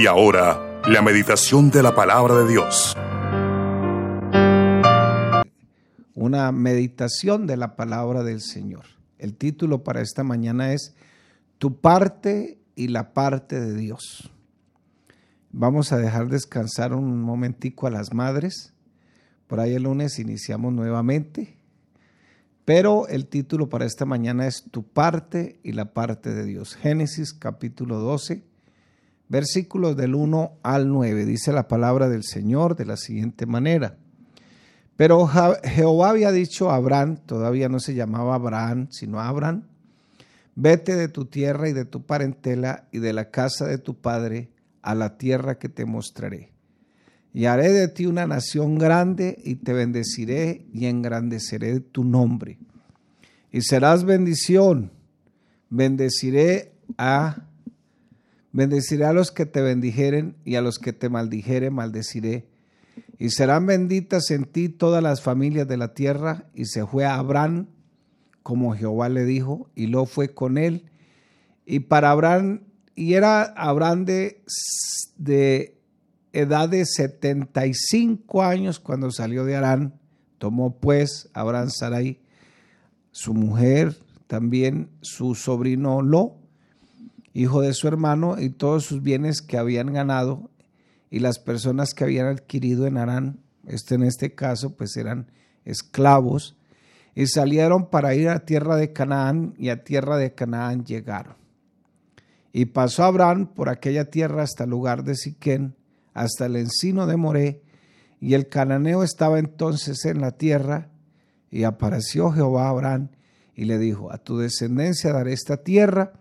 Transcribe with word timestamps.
Y 0.00 0.06
ahora, 0.06 0.80
la 0.86 1.02
meditación 1.02 1.70
de 1.72 1.82
la 1.82 1.92
palabra 1.92 2.36
de 2.36 2.48
Dios. 2.48 2.96
Una 6.14 6.52
meditación 6.52 7.48
de 7.48 7.56
la 7.56 7.74
palabra 7.74 8.22
del 8.22 8.40
Señor. 8.40 8.84
El 9.18 9.34
título 9.34 9.82
para 9.82 10.00
esta 10.00 10.22
mañana 10.22 10.72
es 10.72 10.94
Tu 11.58 11.80
parte 11.80 12.60
y 12.76 12.88
la 12.88 13.12
parte 13.12 13.58
de 13.58 13.74
Dios. 13.74 14.30
Vamos 15.50 15.90
a 15.90 15.96
dejar 15.96 16.28
descansar 16.28 16.94
un 16.94 17.20
momentico 17.20 17.88
a 17.88 17.90
las 17.90 18.14
madres. 18.14 18.72
Por 19.48 19.58
ahí 19.58 19.74
el 19.74 19.82
lunes 19.82 20.20
iniciamos 20.20 20.72
nuevamente. 20.72 21.58
Pero 22.64 23.08
el 23.08 23.26
título 23.26 23.68
para 23.68 23.84
esta 23.84 24.04
mañana 24.04 24.46
es 24.46 24.62
Tu 24.70 24.84
parte 24.84 25.58
y 25.64 25.72
la 25.72 25.92
parte 25.92 26.32
de 26.32 26.44
Dios. 26.44 26.76
Génesis 26.76 27.32
capítulo 27.32 27.98
12, 27.98 28.44
versículos 29.28 29.96
del 29.96 30.14
1 30.14 30.58
al 30.62 30.88
9. 30.88 31.24
Dice 31.24 31.52
la 31.52 31.68
palabra 31.68 32.08
del 32.08 32.24
Señor 32.24 32.76
de 32.76 32.86
la 32.86 32.96
siguiente 32.96 33.46
manera. 33.46 33.96
Pero 34.96 35.28
Jehová 35.28 36.10
había 36.10 36.32
dicho 36.32 36.70
a 36.70 36.76
Abraham, 36.76 37.18
todavía 37.24 37.68
no 37.68 37.78
se 37.78 37.94
llamaba 37.94 38.34
Abraham, 38.34 38.88
sino 38.90 39.20
Abraham, 39.20 39.62
vete 40.56 40.96
de 40.96 41.08
tu 41.08 41.26
tierra 41.26 41.68
y 41.68 41.72
de 41.72 41.84
tu 41.84 42.04
parentela 42.04 42.88
y 42.90 42.98
de 42.98 43.12
la 43.12 43.30
casa 43.30 43.66
de 43.66 43.78
tu 43.78 43.94
padre 44.00 44.50
a 44.82 44.96
la 44.96 45.16
tierra 45.16 45.58
que 45.58 45.68
te 45.68 45.84
mostraré. 45.84 46.50
Y 47.32 47.44
haré 47.44 47.70
de 47.70 47.86
ti 47.86 48.06
una 48.06 48.26
nación 48.26 48.76
grande 48.78 49.38
y 49.44 49.56
te 49.56 49.72
bendeciré 49.72 50.66
y 50.72 50.86
engrandeceré 50.86 51.78
tu 51.78 52.02
nombre. 52.02 52.58
Y 53.52 53.62
serás 53.62 54.04
bendición. 54.04 54.90
Bendeciré 55.70 56.72
a 56.96 57.47
bendeciré 58.52 59.04
a 59.04 59.12
los 59.12 59.30
que 59.30 59.46
te 59.46 59.60
bendijeren 59.60 60.36
y 60.44 60.56
a 60.56 60.62
los 60.62 60.78
que 60.78 60.92
te 60.92 61.08
maldijeren 61.08 61.72
maldeciré. 61.74 62.48
Y 63.18 63.30
serán 63.30 63.66
benditas 63.66 64.30
en 64.30 64.44
ti 64.44 64.68
todas 64.68 65.02
las 65.02 65.22
familias 65.22 65.66
de 65.68 65.76
la 65.76 65.94
tierra. 65.94 66.48
Y 66.54 66.66
se 66.66 66.86
fue 66.86 67.04
a 67.04 67.14
Abraham 67.14 67.68
como 68.42 68.74
Jehová 68.74 69.08
le 69.08 69.24
dijo, 69.24 69.70
y 69.74 69.88
lo 69.88 70.06
fue 70.06 70.32
con 70.32 70.56
él. 70.56 70.90
Y 71.66 71.80
para 71.80 72.10
Abraham 72.10 72.62
y 72.98 73.14
era 73.14 73.42
Abraham 73.42 74.06
de, 74.06 74.42
de 75.16 75.78
edad 76.32 76.68
de 76.68 76.84
75 76.84 78.42
años 78.42 78.80
cuando 78.80 79.12
salió 79.12 79.44
de 79.44 79.54
Arán. 79.54 80.00
Tomó 80.38 80.80
pues 80.80 81.30
Abraham 81.32 81.70
Sarai, 81.70 82.20
su 83.12 83.34
mujer, 83.34 83.96
también 84.26 84.90
su 85.00 85.36
sobrino 85.36 86.02
Lo, 86.02 86.37
hijo 87.32 87.60
de 87.60 87.74
su 87.74 87.88
hermano, 87.88 88.36
y 88.38 88.50
todos 88.50 88.84
sus 88.84 89.02
bienes 89.02 89.42
que 89.42 89.58
habían 89.58 89.92
ganado 89.92 90.50
y 91.10 91.20
las 91.20 91.38
personas 91.38 91.94
que 91.94 92.04
habían 92.04 92.26
adquirido 92.26 92.86
en 92.86 92.98
Arán, 92.98 93.40
este 93.66 93.94
en 93.94 94.02
este 94.02 94.34
caso, 94.34 94.76
pues 94.76 94.96
eran 94.96 95.30
esclavos, 95.64 96.56
y 97.14 97.26
salieron 97.26 97.90
para 97.90 98.14
ir 98.14 98.28
a 98.28 98.44
tierra 98.44 98.76
de 98.76 98.92
Canaán, 98.92 99.54
y 99.58 99.70
a 99.70 99.84
tierra 99.84 100.16
de 100.16 100.34
Canaán 100.34 100.84
llegaron. 100.84 101.36
Y 102.52 102.66
pasó 102.66 103.04
Abraham 103.04 103.46
por 103.54 103.68
aquella 103.68 104.10
tierra 104.10 104.42
hasta 104.42 104.64
el 104.64 104.70
lugar 104.70 105.04
de 105.04 105.14
Siquén, 105.14 105.74
hasta 106.14 106.46
el 106.46 106.56
encino 106.56 107.06
de 107.06 107.16
Moré, 107.16 107.62
y 108.20 108.34
el 108.34 108.48
cananeo 108.48 109.02
estaba 109.02 109.38
entonces 109.38 110.04
en 110.04 110.20
la 110.20 110.32
tierra, 110.32 110.90
y 111.50 111.64
apareció 111.64 112.30
Jehová 112.30 112.66
a 112.66 112.70
Abraham 112.70 113.08
y 113.54 113.64
le 113.64 113.78
dijo, 113.78 114.12
a 114.12 114.18
tu 114.18 114.38
descendencia 114.38 115.12
daré 115.12 115.32
esta 115.32 115.58
tierra, 115.58 116.12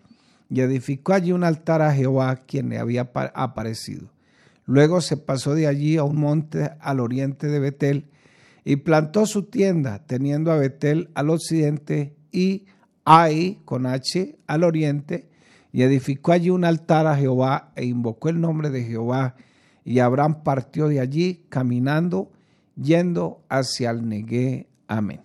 y 0.50 0.62
edificó 0.62 1.14
allí 1.14 1.32
un 1.32 1.44
altar 1.44 1.82
a 1.82 1.94
Jehová, 1.94 2.44
quien 2.48 2.70
le 2.70 2.78
había 2.78 3.12
aparecido. 3.34 4.10
Luego 4.66 5.02
se 5.02 5.18
pasó 5.18 5.56
de 5.56 5.68
allí 5.68 5.98
a 5.98 6.04
un 6.04 6.18
monte 6.18 6.72
al 6.80 7.00
oriente 7.00 7.48
de 7.48 7.60
Betel, 7.60 8.06
y 8.64 8.78
plantó 8.78 9.26
su 9.26 9.44
tienda, 9.44 10.06
teniendo 10.06 10.52
a 10.52 10.58
Betel 10.58 11.10
al 11.16 11.30
occidente 11.30 12.18
y 12.34 12.66
Ai 13.06 13.62
con 13.64 13.86
H 13.86 14.38
al 14.46 14.64
oriente, 14.66 15.30
y 15.72 15.84
edificó 15.84 16.34
allí 16.34 16.50
un 16.50 16.66
altar 16.66 17.08
a 17.08 17.16
Jehová 17.16 17.72
e 17.76 17.86
invocó 17.86 18.28
el 18.30 18.42
nombre 18.42 18.70
de 18.70 18.84
Jehová. 18.84 19.36
Y 19.86 20.00
Abraham 20.00 20.44
partió 20.44 20.90
de 20.90 21.00
allí 21.00 21.46
caminando, 21.48 22.32
yendo 22.76 23.42
hacia 23.48 23.92
el 23.92 24.10
Negué. 24.10 24.68
Amén. 24.88 25.22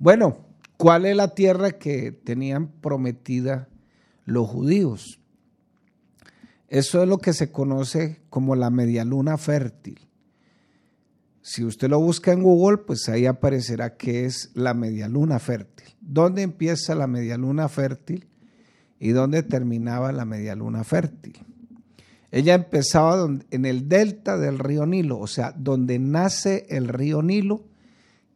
Bueno, 0.00 0.38
¿cuál 0.76 1.06
es 1.06 1.14
la 1.14 1.34
tierra 1.34 1.72
que 1.72 2.10
tenían 2.10 2.68
prometida 2.80 3.68
los 4.26 4.46
judíos? 4.46 5.18
Eso 6.68 7.02
es 7.02 7.08
lo 7.08 7.18
que 7.18 7.32
se 7.32 7.50
conoce 7.50 8.20
como 8.28 8.54
la 8.54 8.68
medialuna 8.68 9.38
fértil. 9.38 9.98
Si 11.40 11.64
usted 11.64 11.88
lo 11.88 11.98
busca 12.00 12.32
en 12.32 12.42
Google, 12.42 12.78
pues 12.78 13.08
ahí 13.08 13.24
aparecerá 13.24 13.96
que 13.96 14.26
es 14.26 14.50
la 14.52 14.74
medialuna 14.74 15.38
fértil. 15.38 15.86
¿Dónde 16.00 16.42
empieza 16.42 16.94
la 16.94 17.06
medialuna 17.06 17.68
fértil? 17.70 18.28
y 18.98 19.10
dónde 19.10 19.42
terminaba 19.42 20.12
la 20.12 20.24
media 20.24 20.54
luna 20.54 20.84
fértil. 20.84 21.38
Ella 22.30 22.54
empezaba 22.54 23.28
en 23.50 23.64
el 23.64 23.88
delta 23.88 24.36
del 24.36 24.58
río 24.58 24.84
Nilo, 24.84 25.18
o 25.18 25.26
sea, 25.26 25.52
donde 25.52 25.98
nace 25.98 26.66
el 26.68 26.88
río 26.88 27.22
Nilo, 27.22 27.64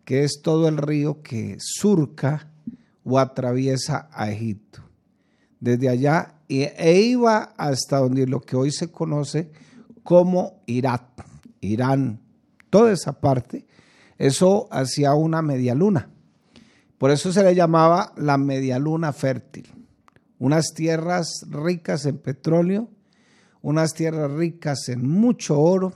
que 0.04 0.24
es 0.24 0.40
todo 0.42 0.68
el 0.68 0.76
río 0.76 1.22
que 1.22 1.56
surca 1.58 2.50
o 3.04 3.18
atraviesa 3.18 4.08
a 4.12 4.30
Egipto. 4.30 4.82
Desde 5.60 5.88
allá 5.88 6.34
e 6.48 7.02
iba 7.02 7.54
hasta 7.56 7.98
donde 7.98 8.26
lo 8.26 8.40
que 8.40 8.56
hoy 8.56 8.72
se 8.72 8.90
conoce 8.90 9.50
como 10.02 10.62
Irak, 10.66 11.24
Irán, 11.60 12.20
toda 12.70 12.92
esa 12.92 13.20
parte, 13.20 13.66
eso 14.18 14.66
hacía 14.70 15.14
una 15.14 15.42
media 15.42 15.74
luna. 15.74 16.08
Por 16.98 17.10
eso 17.10 17.32
se 17.32 17.44
le 17.44 17.54
llamaba 17.54 18.12
la 18.16 18.36
media 18.36 18.78
luna 18.78 19.12
fértil 19.12 19.80
unas 20.40 20.72
tierras 20.74 21.44
ricas 21.50 22.06
en 22.06 22.16
petróleo, 22.16 22.88
unas 23.62 23.92
tierras 23.92 24.32
ricas 24.32 24.88
en 24.88 25.06
mucho 25.06 25.60
oro. 25.60 25.92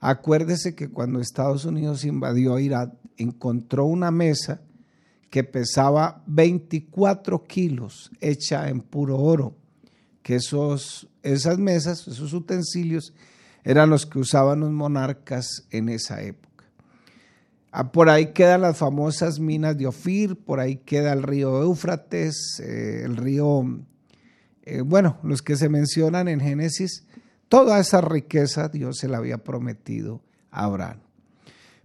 Acuérdese 0.00 0.76
que 0.76 0.88
cuando 0.88 1.20
Estados 1.20 1.64
Unidos 1.64 2.04
invadió 2.04 2.58
Irak, 2.58 2.94
encontró 3.16 3.84
una 3.84 4.12
mesa 4.12 4.62
que 5.34 5.42
pesaba 5.42 6.22
24 6.28 7.42
kilos, 7.42 8.08
hecha 8.20 8.68
en 8.68 8.80
puro 8.80 9.18
oro, 9.18 9.56
que 10.22 10.36
esos, 10.36 11.08
esas 11.24 11.58
mesas, 11.58 12.06
esos 12.06 12.32
utensilios, 12.32 13.12
eran 13.64 13.90
los 13.90 14.06
que 14.06 14.20
usaban 14.20 14.60
los 14.60 14.70
monarcas 14.70 15.66
en 15.72 15.88
esa 15.88 16.22
época. 16.22 16.66
Ah, 17.72 17.90
por 17.90 18.10
ahí 18.10 18.26
quedan 18.26 18.60
las 18.60 18.76
famosas 18.76 19.40
minas 19.40 19.76
de 19.76 19.88
Ofir, 19.88 20.36
por 20.36 20.60
ahí 20.60 20.76
queda 20.76 21.12
el 21.12 21.24
río 21.24 21.64
Éufrates, 21.64 22.60
eh, 22.60 23.02
el 23.04 23.16
río, 23.16 23.64
eh, 24.62 24.82
bueno, 24.82 25.18
los 25.24 25.42
que 25.42 25.56
se 25.56 25.68
mencionan 25.68 26.28
en 26.28 26.38
Génesis, 26.38 27.08
toda 27.48 27.80
esa 27.80 28.00
riqueza 28.00 28.68
Dios 28.68 28.98
se 28.98 29.08
la 29.08 29.18
había 29.18 29.38
prometido 29.38 30.22
a 30.52 30.66
Abraham. 30.66 31.00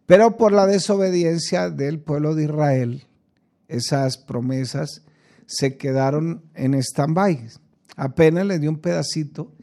Pero 0.06 0.38
por 0.38 0.52
la 0.52 0.68
desobediencia 0.68 1.72
del 1.72 2.00
pueblo 2.00 2.36
de 2.36 2.44
Israel, 2.44 3.09
esas 3.70 4.18
promesas 4.18 5.04
se 5.46 5.78
quedaron 5.78 6.44
en 6.56 6.74
stand-by. 6.74 7.48
Apenas 7.96 8.46
le 8.46 8.60
dio 8.60 8.70
un 8.70 8.80
pedacito. 8.80 9.54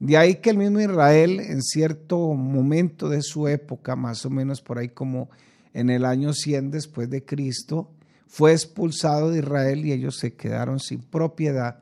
De 0.00 0.16
ahí 0.16 0.36
que 0.36 0.50
el 0.50 0.58
mismo 0.58 0.80
Israel, 0.80 1.40
en 1.40 1.62
cierto 1.62 2.32
momento 2.32 3.08
de 3.08 3.20
su 3.20 3.48
época, 3.48 3.96
más 3.96 4.24
o 4.24 4.30
menos 4.30 4.62
por 4.62 4.78
ahí 4.78 4.88
como 4.88 5.28
en 5.74 5.90
el 5.90 6.04
año 6.04 6.32
100 6.32 6.70
después 6.70 7.10
de 7.10 7.24
Cristo, 7.24 7.90
fue 8.26 8.52
expulsado 8.52 9.30
de 9.30 9.40
Israel 9.40 9.84
y 9.84 9.92
ellos 9.92 10.18
se 10.18 10.34
quedaron 10.34 10.80
sin 10.80 11.00
propiedad. 11.00 11.80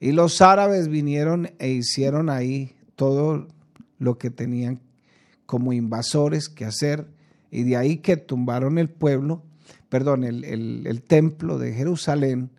Y 0.00 0.12
los 0.12 0.42
árabes 0.42 0.88
vinieron 0.88 1.50
e 1.58 1.70
hicieron 1.70 2.28
ahí 2.28 2.74
todo 2.94 3.48
lo 3.98 4.18
que 4.18 4.30
tenían 4.30 4.80
como 5.46 5.72
invasores 5.72 6.48
que 6.48 6.64
hacer, 6.64 7.06
y 7.50 7.62
de 7.62 7.76
ahí 7.76 7.98
que 7.98 8.16
tumbaron 8.16 8.78
el 8.78 8.90
pueblo, 8.90 9.42
perdón, 9.96 10.24
el, 10.24 10.44
el 10.86 11.02
templo 11.02 11.58
de 11.58 11.72
Jerusalén, 11.72 12.50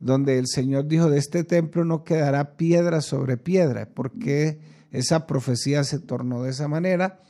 donde 0.00 0.38
el 0.38 0.46
Señor 0.46 0.86
dijo, 0.86 1.08
de 1.08 1.18
este 1.18 1.42
templo 1.42 1.82
no 1.82 2.04
quedará 2.04 2.58
piedra 2.58 3.00
sobre 3.00 3.38
piedra, 3.38 3.88
porque 3.94 4.58
esa 4.92 5.26
profecía 5.26 5.82
se 5.82 5.98
tornó 5.98 6.42
de 6.42 6.50
esa 6.50 6.68
manera 6.68 7.20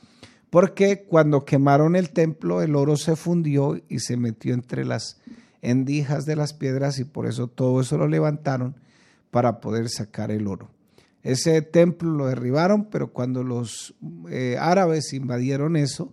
porque 0.49 1.05
cuando 1.07 1.45
quemaron 1.45 1.95
el 1.95 2.09
templo 2.09 2.61
el 2.61 2.75
oro 2.75 2.97
se 2.97 3.15
fundió 3.15 3.79
y 3.87 3.99
se 3.99 4.17
metió 4.17 4.53
entre 4.53 4.83
las 4.83 5.21
endijas 5.61 6.25
de 6.25 6.35
las 6.35 6.53
piedras 6.53 6.99
y 6.99 7.05
por 7.05 7.27
eso 7.27 7.47
todo 7.47 7.79
eso 7.79 7.97
lo 7.97 8.07
levantaron 8.07 8.75
para 9.31 9.61
poder 9.61 9.89
sacar 9.89 10.31
el 10.31 10.47
oro. 10.47 10.69
Ese 11.21 11.61
templo 11.61 12.09
lo 12.11 12.27
derribaron, 12.27 12.85
pero 12.89 13.13
cuando 13.13 13.43
los 13.43 13.93
eh, 14.29 14.57
árabes 14.59 15.13
invadieron 15.13 15.75
eso, 15.75 16.11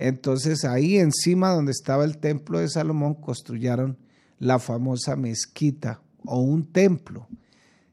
entonces 0.00 0.64
ahí 0.64 0.96
encima 0.96 1.50
donde 1.50 1.72
estaba 1.72 2.04
el 2.04 2.16
templo 2.16 2.58
de 2.58 2.70
Salomón 2.70 3.14
construyeron 3.14 3.98
la 4.38 4.58
famosa 4.58 5.14
mezquita 5.14 6.00
o 6.24 6.40
un 6.40 6.64
templo 6.72 7.28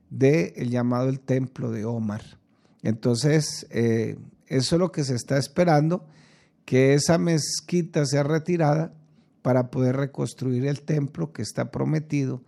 de 0.09 0.53
el 0.55 0.69
llamado 0.69 1.09
el 1.09 1.19
templo 1.19 1.69
de 1.69 1.83
Omar. 1.83 2.21
Entonces, 2.81 3.67
eh, 3.71 4.17
eso 4.47 4.75
es 4.75 4.79
lo 4.79 4.93
que 4.93 5.03
se 5.03 5.15
está 5.15 5.37
esperando, 5.37 6.07
que 6.63 6.93
esa 6.93 7.17
mezquita 7.17 8.05
sea 8.05 8.23
retirada 8.23 8.93
para 9.41 9.69
poder 9.69 9.97
reconstruir 9.97 10.65
el 10.65 10.83
templo 10.83 11.33
que 11.33 11.41
está 11.41 11.71
prometido 11.71 12.41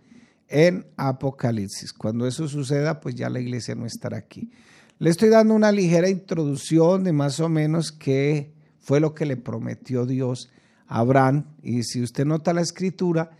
en 0.48 0.86
Apocalipsis. 0.96 1.92
Cuando 1.92 2.26
eso 2.26 2.48
suceda, 2.48 3.00
pues 3.00 3.14
ya 3.14 3.28
la 3.28 3.40
iglesia 3.40 3.74
no 3.74 3.84
estará 3.84 4.16
aquí. 4.16 4.50
Le 4.98 5.10
estoy 5.10 5.28
dando 5.28 5.52
una 5.52 5.70
ligera 5.70 6.08
introducción 6.08 7.04
de 7.04 7.12
más 7.12 7.40
o 7.40 7.50
menos 7.50 7.92
qué 7.92 8.58
fue 8.80 9.00
lo 9.00 9.14
que 9.14 9.26
le 9.26 9.36
prometió 9.36 10.06
Dios 10.06 10.50
a 10.86 10.98
Abraham. 10.98 11.44
Y 11.62 11.82
si 11.84 12.02
usted 12.02 12.24
nota 12.24 12.52
la 12.52 12.62
escritura, 12.62 13.30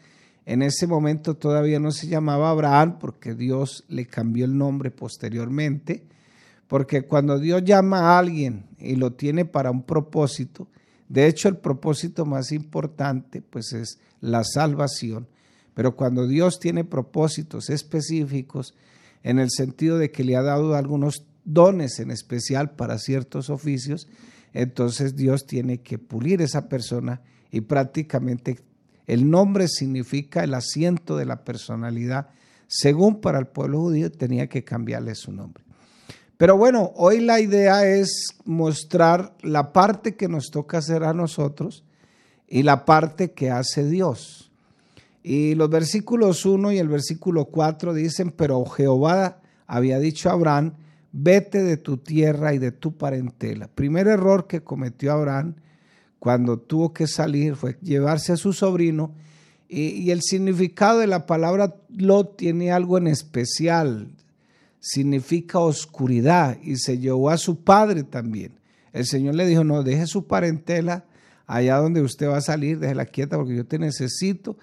en 0.47 0.63
ese 0.63 0.87
momento 0.87 1.35
todavía 1.35 1.79
no 1.81 1.91
se 1.91 2.07
llamaba 2.07 2.51
Abraham 2.51 2.99
porque 2.99 3.35
Dios 3.35 3.85
le 3.89 4.07
cambió 4.07 4.45
el 4.45 4.57
nombre 4.57 4.91
posteriormente. 4.91 6.05
Porque 6.69 7.03
cuando 7.03 7.39
Dios 7.39 7.65
llama 7.65 8.01
a 8.01 8.19
alguien 8.19 8.67
y 8.79 8.95
lo 8.95 9.13
tiene 9.13 9.45
para 9.45 9.71
un 9.71 9.83
propósito, 9.83 10.69
de 11.09 11.27
hecho 11.27 11.49
el 11.49 11.57
propósito 11.57 12.25
más 12.25 12.53
importante 12.53 13.43
pues 13.43 13.73
es 13.73 13.99
la 14.21 14.45
salvación. 14.45 15.27
Pero 15.75 15.97
cuando 15.97 16.27
Dios 16.27 16.61
tiene 16.61 16.85
propósitos 16.85 17.71
específicos, 17.71 18.75
en 19.23 19.39
el 19.39 19.51
sentido 19.51 19.99
de 19.99 20.11
que 20.11 20.25
le 20.25 20.37
ha 20.37 20.43
dado 20.43 20.75
algunos 20.75 21.25
dones 21.45 21.99
en 22.01 22.11
especial 22.11 22.71
para 22.73 22.99
ciertos 22.99 23.51
oficios, 23.51 24.09
entonces 24.53 25.17
Dios 25.17 25.47
tiene 25.47 25.79
que 25.79 25.99
pulir 25.99 26.43
esa 26.43 26.69
persona 26.69 27.21
y 27.51 27.63
prácticamente 27.63 28.59
el 29.07 29.29
nombre 29.29 29.69
significa 29.69 30.45
el 30.45 30.55
asiento 30.55 31.17
de 31.17 31.27
la 31.27 31.45
personalidad. 31.45 32.29
Según 32.69 33.21
para 33.21 33.39
el 33.39 33.47
pueblo 33.47 33.81
judío 33.81 34.13
tenía 34.13 34.49
que 34.49 34.63
cambiarle 34.63 35.15
su 35.17 35.33
nombre. 35.33 35.65
Pero 36.37 36.57
bueno, 36.57 36.93
hoy 36.95 37.21
la 37.21 37.41
idea 37.41 37.85
es 37.87 38.29
mostrar 38.45 39.35
la 39.43 39.73
parte 39.73 40.15
que 40.15 40.29
nos 40.29 40.51
toca 40.51 40.79
hacer 40.79 41.05
a 41.05 41.13
nosotros 41.13 41.85
y 42.49 42.63
la 42.63 42.85
parte 42.85 43.33
que 43.33 43.51
hace 43.51 43.85
Dios. 43.85 44.51
Y 45.23 45.55
los 45.55 45.69
versículos 45.69 46.47
1 46.47 46.73
y 46.73 46.79
el 46.79 46.89
versículo 46.89 47.47
4 47.47 47.93
dicen, 47.93 48.31
pero 48.31 48.65
Jehová 48.65 49.41
había 49.67 49.99
dicho 49.99 50.31
a 50.31 50.33
Abraham, 50.33 50.75
vete 51.13 51.63
de 51.63 51.77
tu 51.77 51.97
tierra 51.97 52.55
y 52.55 52.59
de 52.59 52.73
tu 52.73 52.97
parentela. 52.97 53.69
Primer 53.69 54.07
error 54.07 54.47
que 54.47 54.63
cometió 54.63 55.13
Abraham 55.13 55.55
cuando 56.19 56.59
tuvo 56.59 56.93
que 56.93 57.07
salir 57.07 57.57
fue 57.57 57.77
llevarse 57.83 58.33
a 58.33 58.37
su 58.37 58.53
sobrino 58.53 59.15
y, 59.69 60.11
el 60.11 60.21
significado 60.23 60.99
de 60.99 61.07
la 61.07 61.27
palabra 61.27 61.77
Lot 61.91 62.37
tiene 62.37 62.73
algo 62.73 62.99
en 62.99 63.07
especial, 63.07 64.09
significa 64.81 65.61
oscuridad 65.61 66.59
y 66.61 66.77
se 66.77 66.99
llevó 66.99 67.31
a 67.31 67.39
su 67.39 67.63
padre 67.63 68.03
también. 68.03 68.53
El 68.93 69.07
Señor 69.07 69.37
le 69.37 69.47
dijo, 69.47 69.63
no, 69.63 69.85
deje 69.85 70.09
su 70.09 70.27
parentela 70.27 71.05
allá 71.47 71.77
donde 71.77 72.03
usted 72.03 72.29
va 72.29 72.39
a 72.39 72.43
salir, 72.43 72.81
déjela 72.81 73.07
quieta 73.07 73.37
porque 73.37 73.55
yo 73.55 73.65
te 73.65 73.79
necesito, 73.79 74.57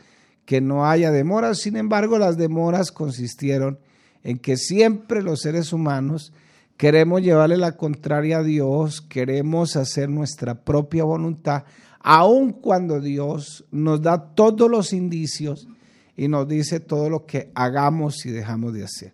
que 0.46 0.60
no 0.60 0.86
haya 0.86 1.10
demoras. 1.12 1.60
Sin 1.60 1.78
embargo, 1.78 2.18
las 2.18 2.38
demoras 2.38 2.92
consistieron 2.92 3.80
en 4.24 4.40
que 4.40 4.58
siempre 4.58 5.22
los 5.22 5.42
seres 5.42 5.74
humanos 5.74 6.34
queremos 6.78 7.22
llevarle 7.22 7.58
la 7.58 7.74
contraria 7.74 8.40
a 8.40 8.44
Dios, 8.44 9.02
queremos 9.02 9.76
hacer 9.76 10.10
nuestra 10.10 10.56
propia 10.56 11.04
voluntad, 11.04 11.64
aun 12.00 12.54
cuando 12.54 13.02
Dios 13.02 13.66
nos 13.72 14.02
da 14.02 14.34
todos 14.36 14.70
los 14.70 14.94
indicios 14.94 15.68
y 16.16 16.28
nos 16.28 16.48
dice 16.48 16.80
todo 16.80 17.10
lo 17.10 17.26
que 17.26 17.52
hagamos 17.56 18.26
y 18.26 18.32
dejamos 18.32 18.74
de 18.74 18.84
hacer. 18.84 19.14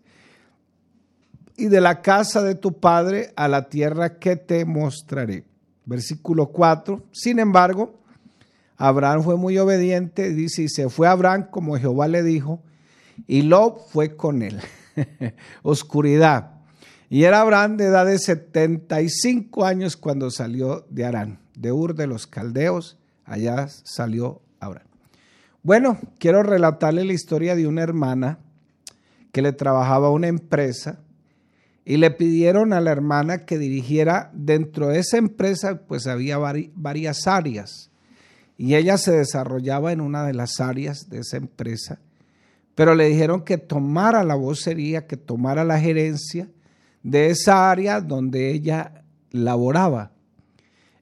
Y 1.55 1.67
de 1.67 1.81
la 1.81 2.01
casa 2.01 2.41
de 2.41 2.55
tu 2.55 2.79
padre 2.79 3.31
a 3.35 3.47
la 3.47 3.69
tierra 3.69 4.17
que 4.17 4.35
te 4.35 4.65
mostraré. 4.65 5.45
Versículo 5.85 6.47
4. 6.47 7.03
Sin 7.11 7.39
embargo, 7.39 7.99
Abraham 8.77 9.23
fue 9.23 9.37
muy 9.37 9.57
obediente, 9.57 10.29
dice, 10.33 10.63
y 10.63 10.69
se 10.69 10.89
fue 10.89 11.07
Abraham 11.07 11.47
como 11.51 11.77
Jehová 11.77 12.07
le 12.07 12.23
dijo, 12.23 12.61
y 13.27 13.43
Lot 13.43 13.87
fue 13.89 14.15
con 14.15 14.41
él. 14.41 14.59
oscuridad. 15.63 16.51
Y 17.09 17.25
era 17.25 17.41
Abraham 17.41 17.77
de 17.77 17.85
edad 17.85 18.05
de 18.05 18.17
75 18.17 19.65
años 19.65 19.97
cuando 19.97 20.31
salió 20.31 20.85
de 20.89 21.05
Arán, 21.05 21.39
de 21.55 21.71
Ur 21.71 21.95
de 21.95 22.07
los 22.07 22.27
Caldeos, 22.27 22.97
allá 23.25 23.67
salió 23.67 24.41
Abraham. 24.59 24.87
Bueno, 25.61 25.97
quiero 26.17 26.43
relatarle 26.43 27.05
la 27.05 27.13
historia 27.13 27.55
de 27.55 27.67
una 27.67 27.83
hermana 27.83 28.39
que 29.31 29.41
le 29.41 29.53
trabajaba 29.53 30.07
a 30.07 30.11
una 30.11 30.27
empresa 30.27 30.99
y 31.85 31.97
le 31.97 32.11
pidieron 32.11 32.73
a 32.73 32.81
la 32.81 32.91
hermana 32.91 33.45
que 33.45 33.57
dirigiera 33.57 34.31
dentro 34.33 34.89
de 34.89 34.99
esa 34.99 35.17
empresa, 35.17 35.81
pues 35.87 36.07
había 36.07 36.37
varias 36.37 37.27
áreas 37.27 37.91
y 38.57 38.75
ella 38.75 38.97
se 38.97 39.11
desarrollaba 39.11 39.91
en 39.91 40.01
una 40.01 40.25
de 40.25 40.33
las 40.33 40.59
áreas 40.59 41.09
de 41.09 41.19
esa 41.19 41.37
empresa 41.37 41.99
pero 42.75 42.95
le 42.95 43.07
dijeron 43.07 43.43
que 43.43 43.57
tomara 43.57 44.23
la 44.23 44.35
vocería, 44.35 45.05
que 45.05 45.17
tomara 45.17 45.63
la 45.63 45.79
gerencia 45.79 46.49
de 47.03 47.29
esa 47.29 47.69
área 47.69 48.01
donde 48.01 48.51
ella 48.51 49.03
laboraba. 49.31 50.11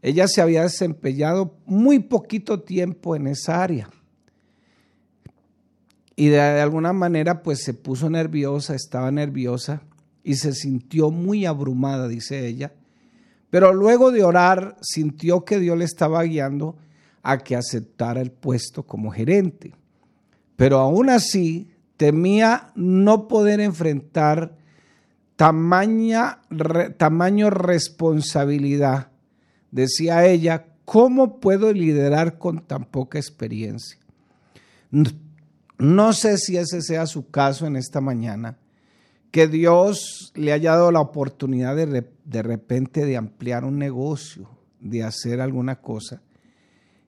Ella 0.02 0.28
se 0.28 0.42
había 0.42 0.64
desempeñado 0.64 1.56
muy 1.66 2.00
poquito 2.00 2.62
tiempo 2.62 3.16
en 3.16 3.28
esa 3.28 3.64
área. 3.64 3.90
Y 6.16 6.28
de, 6.30 6.40
alguna 6.40 6.92
manera 6.92 7.42
pues 7.42 7.64
se 7.64 7.74
puso 7.74 8.10
nerviosa, 8.10 8.76
estaba 8.76 9.12
nerviosa 9.12 9.82
y 10.24 10.36
se 10.36 10.54
sintió 10.54 11.10
muy 11.10 11.46
abrumada, 11.46 12.08
dice 12.08 12.48
ella. 12.48 12.74
Pero 13.50 13.74
luego 13.74 14.12
de 14.12 14.24
orar 14.24 14.78
sintió 14.82 15.46
que 15.46 15.60
Dios 15.60 15.78
le 15.78 15.86
estaba 15.86 16.24
guiando 16.24 16.78
a 17.22 17.38
que 17.38 17.56
aceptara 17.56 18.22
el 18.22 18.32
puesto 18.32 18.84
como 18.84 19.12
gerente. 19.12 19.74
Pero 20.62 20.78
aún 20.78 21.10
así 21.10 21.72
temía 21.98 22.72
no 22.76 23.28
poder 23.28 23.60
enfrentar 23.60 24.56
tamaña, 25.36 26.42
tamaño 27.00 27.50
responsabilidad. 27.50 29.08
Decía 29.72 30.28
ella, 30.28 30.68
¿cómo 30.86 31.40
puedo 31.40 31.74
liderar 31.74 32.38
con 32.38 32.60
tan 32.60 32.86
poca 32.86 33.18
experiencia? 33.18 33.98
No, 35.80 36.14
sé 36.14 36.38
si 36.38 36.58
ese 36.58 36.84
sea 36.84 37.08
su 37.08 37.32
caso 37.32 37.66
en 37.66 37.76
esta 37.76 38.00
mañana, 38.00 38.60
que 39.32 39.48
Dios 39.48 40.32
le 40.36 40.54
haya 40.54 40.74
dado 40.74 40.92
la 40.92 41.02
oportunidad 41.02 41.76
de, 41.76 42.08
de 42.24 42.42
repente 42.44 43.04
de 43.08 43.18
ampliar 43.18 43.66
un 43.66 43.80
negocio, 43.80 44.48
de 44.80 45.02
hacer 45.02 45.42
alguna 45.42 45.82
cosa 45.82 46.22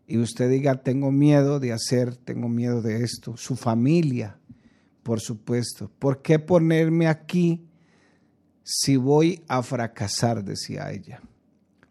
y 0.08 0.18
usted 0.18 0.50
diga, 0.50 0.76
tengo 0.76 1.12
miedo 1.12 1.60
de 1.60 1.72
hacer, 1.72 2.16
tengo 2.16 2.50
miedo 2.50 2.82
de 2.82 3.04
esto, 3.04 3.38
su 3.38 3.56
familia, 3.56 4.38
por 5.02 5.20
supuesto. 5.20 5.90
¿Por 6.00 6.22
qué 6.22 6.40
ponerme 6.40 7.08
aquí 7.08 7.66
si 8.64 8.98
voy 8.98 9.44
a 9.48 9.64
fracasar? 9.64 10.44
decía 10.44 10.92
ella. 10.92 11.22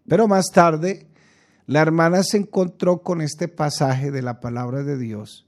Pero 0.07 0.29
más 0.29 0.47
tarde, 0.53 1.07
la 1.67 1.81
hermana 1.81 2.23
se 2.23 2.39
encontró 2.39 3.03
con 3.03 3.23
este 3.23 3.49
pasaje 3.49 4.11
de 4.11 4.23
la 4.23 4.41
palabra 4.41 4.83
de 4.83 4.99
Dios 4.99 5.47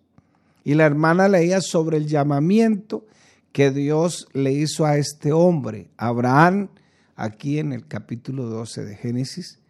y 0.62 0.75
la 0.75 0.87
hermana 0.87 1.28
leía 1.28 1.61
sobre 1.61 1.99
el 1.99 2.06
llamamiento 2.06 3.06
que 3.52 3.71
Dios 3.71 4.26
le 4.33 4.52
hizo 4.52 4.87
a 4.87 4.97
este 4.97 5.33
hombre, 5.33 5.90
Abraham, 5.97 6.71
aquí 7.14 7.59
en 7.59 7.73
el 7.73 7.87
capítulo 7.87 8.47
12 8.47 8.85
de 8.85 8.97
Génesis 8.97 9.61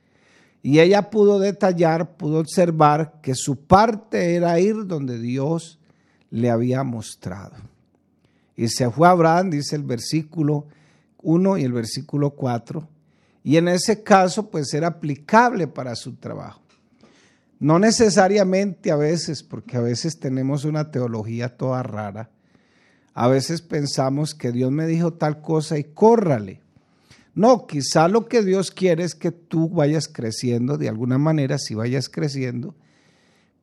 y 0.64 0.80
ella 0.80 1.10
pudo 1.10 1.38
detallar, 1.38 2.16
pudo 2.16 2.38
observar 2.38 3.20
que 3.20 3.34
su 3.34 3.66
parte 3.66 4.34
era 4.34 4.58
ir 4.58 4.86
donde 4.86 5.18
Dios 5.18 5.78
le 6.30 6.48
había 6.48 6.82
mostrado. 6.82 7.54
Y 8.56 8.68
se 8.68 8.88
fue 8.88 9.06
a 9.06 9.10
Abraham, 9.10 9.50
dice 9.50 9.76
el 9.76 9.82
versículo 9.82 10.64
1 11.22 11.58
y 11.58 11.64
el 11.64 11.72
versículo 11.74 12.30
4, 12.30 12.88
y 13.42 13.58
en 13.58 13.68
ese 13.68 14.02
caso 14.02 14.48
pues 14.48 14.72
era 14.72 14.86
aplicable 14.86 15.66
para 15.66 15.94
su 15.94 16.14
trabajo. 16.14 16.62
No 17.60 17.78
necesariamente 17.78 18.90
a 18.90 18.96
veces, 18.96 19.42
porque 19.42 19.76
a 19.76 19.80
veces 19.80 20.18
tenemos 20.18 20.64
una 20.64 20.90
teología 20.90 21.58
toda 21.58 21.82
rara. 21.82 22.30
A 23.12 23.28
veces 23.28 23.60
pensamos 23.60 24.34
que 24.34 24.50
Dios 24.50 24.72
me 24.72 24.86
dijo 24.86 25.12
tal 25.12 25.42
cosa 25.42 25.76
y 25.76 25.84
córrale. 25.84 26.63
No, 27.34 27.66
quizá 27.66 28.08
lo 28.08 28.26
que 28.26 28.42
Dios 28.42 28.70
quiere 28.70 29.04
es 29.04 29.14
que 29.14 29.32
tú 29.32 29.68
vayas 29.68 30.08
creciendo, 30.08 30.78
de 30.78 30.88
alguna 30.88 31.18
manera, 31.18 31.58
si 31.58 31.74
vayas 31.74 32.08
creciendo, 32.08 32.74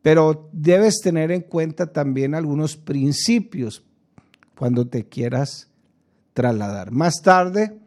pero 0.02 0.50
debes 0.52 1.00
tener 1.02 1.32
en 1.32 1.42
cuenta 1.42 1.94
también 1.94 2.36
algunos 2.36 2.76
principios 2.76 3.84
cuando 4.58 4.88
te 4.88 5.06
quieras 5.06 5.70
trasladar. 6.34 6.92
Más 6.92 7.22
tarde, 7.24 7.78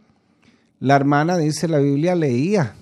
la 0.80 0.96
hermana, 0.96 1.36
dice 1.36 1.68
la 1.68 1.78
Biblia, 1.78 2.14
leía, 2.14 2.74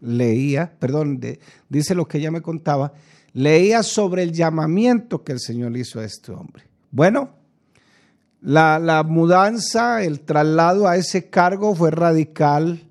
leía, 0.00 0.72
perdón, 0.78 1.20
dice 1.68 1.94
lo 1.94 2.06
que 2.06 2.18
ella 2.18 2.30
me 2.30 2.42
contaba, 2.42 2.92
leía 3.32 3.82
sobre 3.82 4.22
el 4.22 4.32
llamamiento 4.32 5.24
que 5.24 5.32
el 5.32 5.40
Señor 5.40 5.76
hizo 5.76 6.00
a 6.00 6.04
este 6.04 6.32
hombre. 6.32 6.64
Bueno, 6.90 7.30
la, 8.44 9.02
mudanza, 9.02 10.02
el 10.02 10.20
traslado 10.20 10.86
a 10.86 10.96
ese 10.96 11.30
cargo 11.30 11.74
fue 11.74 11.90
radical, 11.90 12.86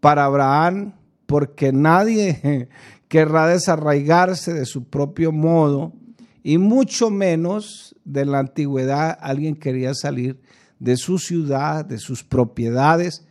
para 0.00 0.24
Abraham, 0.24 0.94
porque 1.26 1.72
nadie 1.72 2.68
querrá 3.08 3.48
desarraigarse 3.48 4.54
de 4.54 4.64
su 4.64 4.84
propio 4.84 5.32
modo, 5.32 5.92
y 6.42 6.58
mucho 6.58 7.10
menos 7.10 7.94
de 8.04 8.24
la 8.24 8.38
antigüedad 8.38 9.18
alguien 9.20 9.56
quería 9.56 9.94
salir 9.94 10.40
de 10.78 10.96
su 10.96 11.18
ciudad, 11.18 11.84
de 11.84 11.98
sus 11.98 12.22
propiedades. 12.22 13.26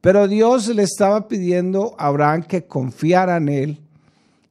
Pero 0.00 0.26
Dios 0.26 0.68
le 0.68 0.82
estaba 0.82 1.28
pidiendo 1.28 1.94
a 1.98 2.06
Abraham 2.06 2.44
que 2.44 2.66
confiara 2.66 3.36
en 3.36 3.48
él 3.48 3.80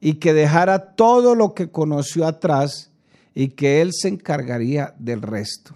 y 0.00 0.14
que 0.14 0.32
dejara 0.32 0.94
todo 0.94 1.34
lo 1.34 1.52
que 1.52 1.70
conoció 1.70 2.26
atrás 2.26 2.92
y 3.34 3.48
que 3.48 3.82
él 3.82 3.90
se 3.92 4.08
encargaría 4.08 4.94
del 4.98 5.20
resto. 5.20 5.74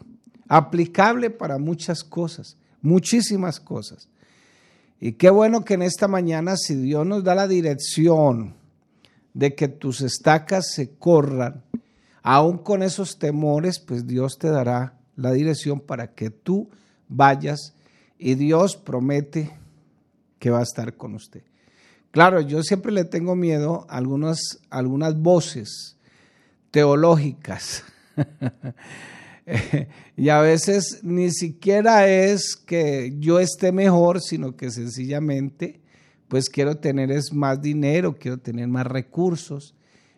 Aplicable 0.52 1.30
para 1.30 1.59
muchas 1.59 2.02
cosas, 2.02 2.57
muchísimas 2.83 3.61
cosas. 3.61 4.09
Y 5.00 5.12
qué 5.12 5.30
bueno 5.30 5.64
que 5.64 5.75
en 5.75 5.83
esta 5.83 6.09
mañana, 6.09 6.57
si 6.57 6.75
Dios 6.75 7.07
nos 7.07 7.23
da 7.23 7.37
la 7.37 7.47
dirección 7.47 8.54
de 9.33 9.54
que 9.54 9.69
tus 9.69 10.00
estacas 10.00 10.73
se 10.73 10.90
corran, 10.97 11.62
aún 12.25 12.59
con 12.59 12.83
esos 12.83 13.16
temores, 13.16 13.78
pues 13.78 14.09
Dios 14.09 14.38
te 14.40 14.50
dará 14.50 14.95
la 15.14 15.30
dirección 15.30 15.78
para 15.78 16.14
que 16.14 16.30
tú 16.30 16.69
vayas 17.09 17.75
y 18.19 18.35
Dios 18.35 18.76
promete 18.76 19.52
que 20.40 20.50
va 20.50 20.59
a 20.59 20.64
estar 20.64 20.97
con 20.97 21.14
usted. 21.14 21.45
Claro, 22.11 22.40
yo 22.40 22.64
siempre 22.64 22.90
le 22.90 23.04
tengo 23.04 23.37
miedo 23.37 23.87
a 23.88 23.99
algunas, 23.99 24.59
algunas 24.69 25.16
voces 25.16 25.97
teológicas. 26.73 27.85
y 30.17 30.29
a 30.29 30.41
veces 30.41 31.01
ni 31.03 31.31
siquiera 31.31 32.09
es 32.09 32.57
que 32.57 33.15
yo 33.19 33.41
esté 33.41 33.73
mejor, 33.73 34.21
sino 34.21 34.57
que 34.57 34.71
sencillamente 34.71 35.81
pues 36.29 36.49
quiero 36.49 36.77
tener 36.77 37.11
es 37.11 37.33
más 37.33 37.61
dinero, 37.61 38.17
quiero 38.17 38.39
tener 38.39 38.69
más 38.69 38.87
recursos 38.87 39.75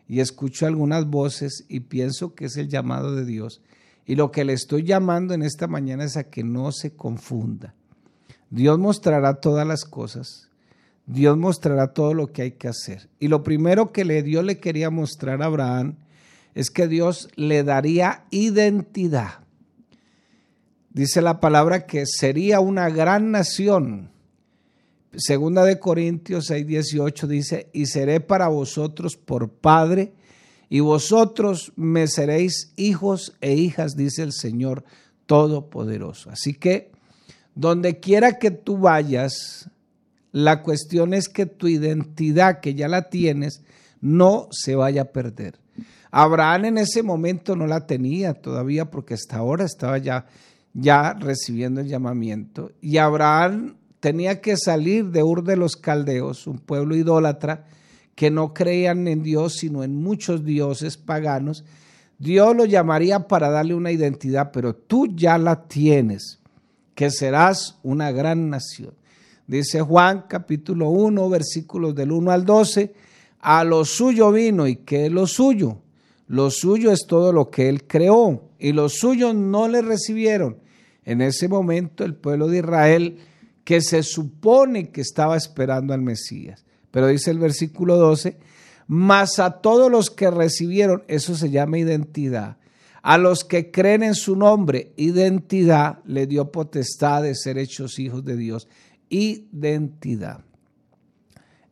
y 0.07 0.21
escucho 0.21 0.67
algunas 0.67 1.09
voces 1.09 1.65
y 1.69 1.81
pienso 1.81 2.35
que 2.35 2.45
es 2.45 2.57
el 2.59 2.69
llamado 2.69 3.17
de 3.17 3.25
Dios. 3.25 3.63
Y 4.05 4.17
lo 4.17 4.31
que 4.31 4.45
le 4.45 4.53
estoy 4.53 4.83
llamando 4.83 5.33
en 5.33 5.43
esta 5.43 5.69
mañana 5.69 6.05
es 6.05 6.19
a 6.19 6.25
que 6.25 6.45
no 6.45 6.71
se 6.71 6.95
confunda. 6.95 7.75
Dios 8.51 8.79
mostrará 8.79 9.41
todas 9.41 9.67
las 9.67 9.87
cosas. 9.87 10.51
Dios 11.07 11.39
mostrará 11.39 11.95
todo 11.95 12.13
lo 12.13 12.31
que 12.31 12.43
hay 12.43 12.53
que 12.53 12.69
hacer. 12.69 13.09
Y 13.19 13.29
lo 13.29 13.43
primero 13.43 13.91
que 13.91 14.05
le, 14.05 14.23
Dios 14.23 14.45
le 14.45 14.59
quería 14.59 14.91
mostrar 14.91 15.41
a 15.41 15.47
Abraham 15.47 15.97
es 16.55 16.71
que 16.71 16.89
Dios 16.89 17.29
le 17.37 17.63
daría 17.63 18.25
identidad. 18.31 19.41
Dice 20.91 21.23
la 21.23 21.41
palabra 21.41 21.87
que 21.87 22.05
sería 22.07 22.61
una 22.61 22.91
gran 22.91 23.31
nación. 23.31 24.11
Segunda 25.15 25.65
de 25.65 25.79
Corintios 25.79 26.47
6, 26.47 26.67
18 26.67 27.27
dice, 27.27 27.71
y 27.73 27.87
seré 27.87 28.21
para 28.21 28.49
vosotros 28.49 29.17
por 29.17 29.51
Padre, 29.51 30.13
y 30.69 30.81
vosotros 30.81 31.73
me 31.77 32.07
seréis 32.09 32.73
hijos 32.77 33.35
e 33.41 33.55
hijas, 33.55 33.95
dice 33.97 34.23
el 34.23 34.33
Señor 34.33 34.85
Todopoderoso. 35.27 36.31
Así 36.31 36.55
que, 36.55 36.93
donde 37.55 38.01
quiera 38.01 38.39
que 38.39 38.51
tú 38.51 38.79
vayas, 38.79 39.69
la 40.33 40.63
cuestión 40.63 41.13
es 41.13 41.29
que 41.29 41.45
tu 41.45 41.69
identidad, 41.69 42.61
que 42.61 42.75
ya 42.75 42.89
la 42.89 43.11
tienes, 43.11 43.63
no 44.03 44.49
se 44.51 44.75
vaya 44.77 45.03
a 45.03 45.13
perder. 45.13 45.59
Abraham 46.11 46.67
en 46.67 46.79
ese 46.79 47.03
momento 47.03 47.57
no 47.57 47.67
la 47.67 47.87
tenía 47.87 48.35
todavía 48.35 48.91
porque 48.91 49.15
hasta 49.15 49.39
ahora 49.39 49.65
estaba 49.65 49.97
ya, 49.97 50.27
ya 50.75 51.15
recibiendo 51.15 51.81
el 51.81 51.89
llamamiento. 51.89 52.73
Y 52.83 52.99
Abraham 52.99 53.77
tenía 54.01 54.43
que 54.43 54.59
salir 54.59 55.07
de 55.07 55.23
Ur 55.23 55.43
de 55.43 55.57
los 55.57 55.77
Caldeos, 55.77 56.47
un 56.47 56.59
pueblo 56.59 56.95
idólatra 56.95 57.65
que 58.15 58.31
no 58.31 58.53
creían 58.53 59.09
en 59.09 59.23
Dios, 59.23 59.55
sino 59.55 59.85
en 59.85 59.97
muchos 59.97 60.45
dioses 60.45 60.99
paganos. 60.99 61.65
Dios 62.19 62.55
lo 62.55 62.67
llamaría 62.67 63.27
para 63.27 63.49
darle 63.49 63.75
una 63.75 63.91
identidad, 63.91 64.51
pero 64.53 64.75
tú 64.75 65.07
ya 65.15 65.39
la 65.39 65.67
tienes, 65.67 66.41
que 66.95 67.11
serás 67.11 67.79
una 67.83 68.13
gran 68.13 68.51
nación. 68.51 68.93
Dice 69.47 69.81
Juan 69.81 70.27
capítulo 70.29 70.91
1, 70.91 71.29
versículos 71.31 71.95
del 71.95 72.13
1 72.13 72.31
al 72.31 72.45
12, 72.45 72.95
a 73.43 73.65
lo 73.65 73.85
suyo 73.85 74.33
vino 74.33 74.67
y 74.67 74.77
que 74.77 75.07
es 75.07 75.13
lo 75.13 75.27
suyo. 75.27 75.83
Lo 76.29 76.51
suyo 76.51 76.93
es 76.93 77.07
todo 77.07 77.33
lo 77.33 77.51
que 77.51 77.69
él 77.69 77.87
creó 77.87 78.49
y 78.59 78.73
los 78.73 78.95
suyos 78.95 79.35
no 79.35 79.69
le 79.69 79.83
recibieron. 79.83 80.59
En 81.05 81.21
ese 81.21 81.49
momento 81.49 82.05
el 82.05 82.15
pueblo 82.15 82.47
de 82.47 82.59
Israel 82.59 83.19
que 83.65 83.81
se 83.81 84.03
supone 84.03 84.91
que 84.91 85.01
estaba 85.01 85.37
esperando 85.37 85.93
al 85.93 86.01
Mesías. 86.01 86.65
Pero 86.91 87.09
dice 87.09 87.31
el 87.31 87.39
versículo 87.39 87.97
12, 87.97 88.39
mas 88.87 89.39
a 89.39 89.61
todos 89.61 89.91
los 89.91 90.11
que 90.11 90.31
recibieron, 90.31 91.03
eso 91.09 91.35
se 91.35 91.51
llama 91.51 91.79
identidad, 91.79 92.59
a 93.03 93.19
los 93.19 93.45
que 93.45 93.71
creen 93.71 94.05
en 94.05 94.15
su 94.15 94.37
nombre, 94.37 94.93
identidad, 94.97 95.99
le 96.05 96.27
dio 96.27 96.53
potestad 96.53 97.25
de 97.25 97.35
ser 97.35 97.59
hechos 97.59 97.99
hijos 97.99 98.25
de 98.25 98.37
Dios. 98.37 98.69
Identidad. 99.09 100.45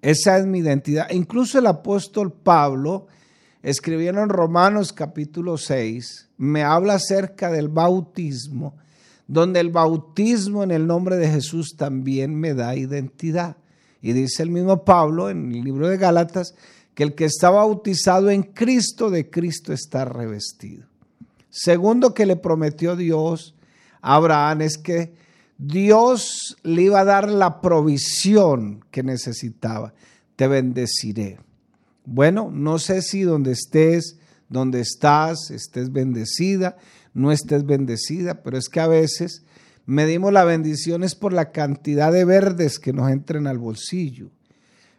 Esa 0.02 0.38
es 0.38 0.46
mi 0.46 0.58
identidad. 0.58 1.10
Incluso 1.10 1.58
el 1.58 1.66
apóstol 1.66 2.32
Pablo, 2.32 3.06
escribiendo 3.62 4.22
en 4.22 4.28
Romanos 4.28 4.92
capítulo 4.92 5.58
6, 5.58 6.30
me 6.38 6.62
habla 6.62 6.94
acerca 6.94 7.50
del 7.50 7.68
bautismo 7.68 8.74
donde 9.30 9.60
el 9.60 9.70
bautismo 9.70 10.64
en 10.64 10.72
el 10.72 10.88
nombre 10.88 11.16
de 11.16 11.28
Jesús 11.28 11.76
también 11.76 12.34
me 12.34 12.52
da 12.52 12.74
identidad. 12.74 13.58
Y 14.02 14.12
dice 14.12 14.42
el 14.42 14.50
mismo 14.50 14.84
Pablo 14.84 15.30
en 15.30 15.52
el 15.52 15.62
libro 15.62 15.86
de 15.86 15.98
Gálatas 15.98 16.56
que 16.94 17.04
el 17.04 17.14
que 17.14 17.26
está 17.26 17.48
bautizado 17.48 18.28
en 18.30 18.42
Cristo, 18.42 19.08
de 19.08 19.30
Cristo 19.30 19.72
está 19.72 20.04
revestido. 20.04 20.88
Segundo 21.48 22.12
que 22.12 22.26
le 22.26 22.34
prometió 22.34 22.96
Dios 22.96 23.54
a 24.02 24.16
Abraham 24.16 24.62
es 24.62 24.76
que 24.76 25.14
Dios 25.60 26.56
le 26.62 26.82
iba 26.82 27.00
a 27.00 27.04
dar 27.04 27.28
la 27.28 27.60
provisión 27.60 28.84
que 28.90 29.02
necesitaba. 29.02 29.92
Te 30.36 30.48
bendeciré. 30.48 31.38
Bueno, 32.04 32.50
no 32.52 32.78
sé 32.78 33.02
si 33.02 33.22
donde 33.22 33.52
estés, 33.52 34.18
donde 34.48 34.80
estás, 34.80 35.50
estés 35.50 35.92
bendecida 35.92 36.76
no 37.14 37.32
estés 37.32 37.64
bendecida, 37.64 38.42
pero 38.42 38.58
es 38.58 38.68
que 38.68 38.80
a 38.80 38.86
veces 38.86 39.42
medimos 39.86 40.32
la 40.32 40.44
bendición 40.44 41.02
es 41.02 41.14
por 41.14 41.32
la 41.32 41.50
cantidad 41.50 42.12
de 42.12 42.24
verdes 42.24 42.78
que 42.78 42.92
nos 42.92 43.10
entren 43.10 43.46
al 43.46 43.58
bolsillo. 43.58 44.30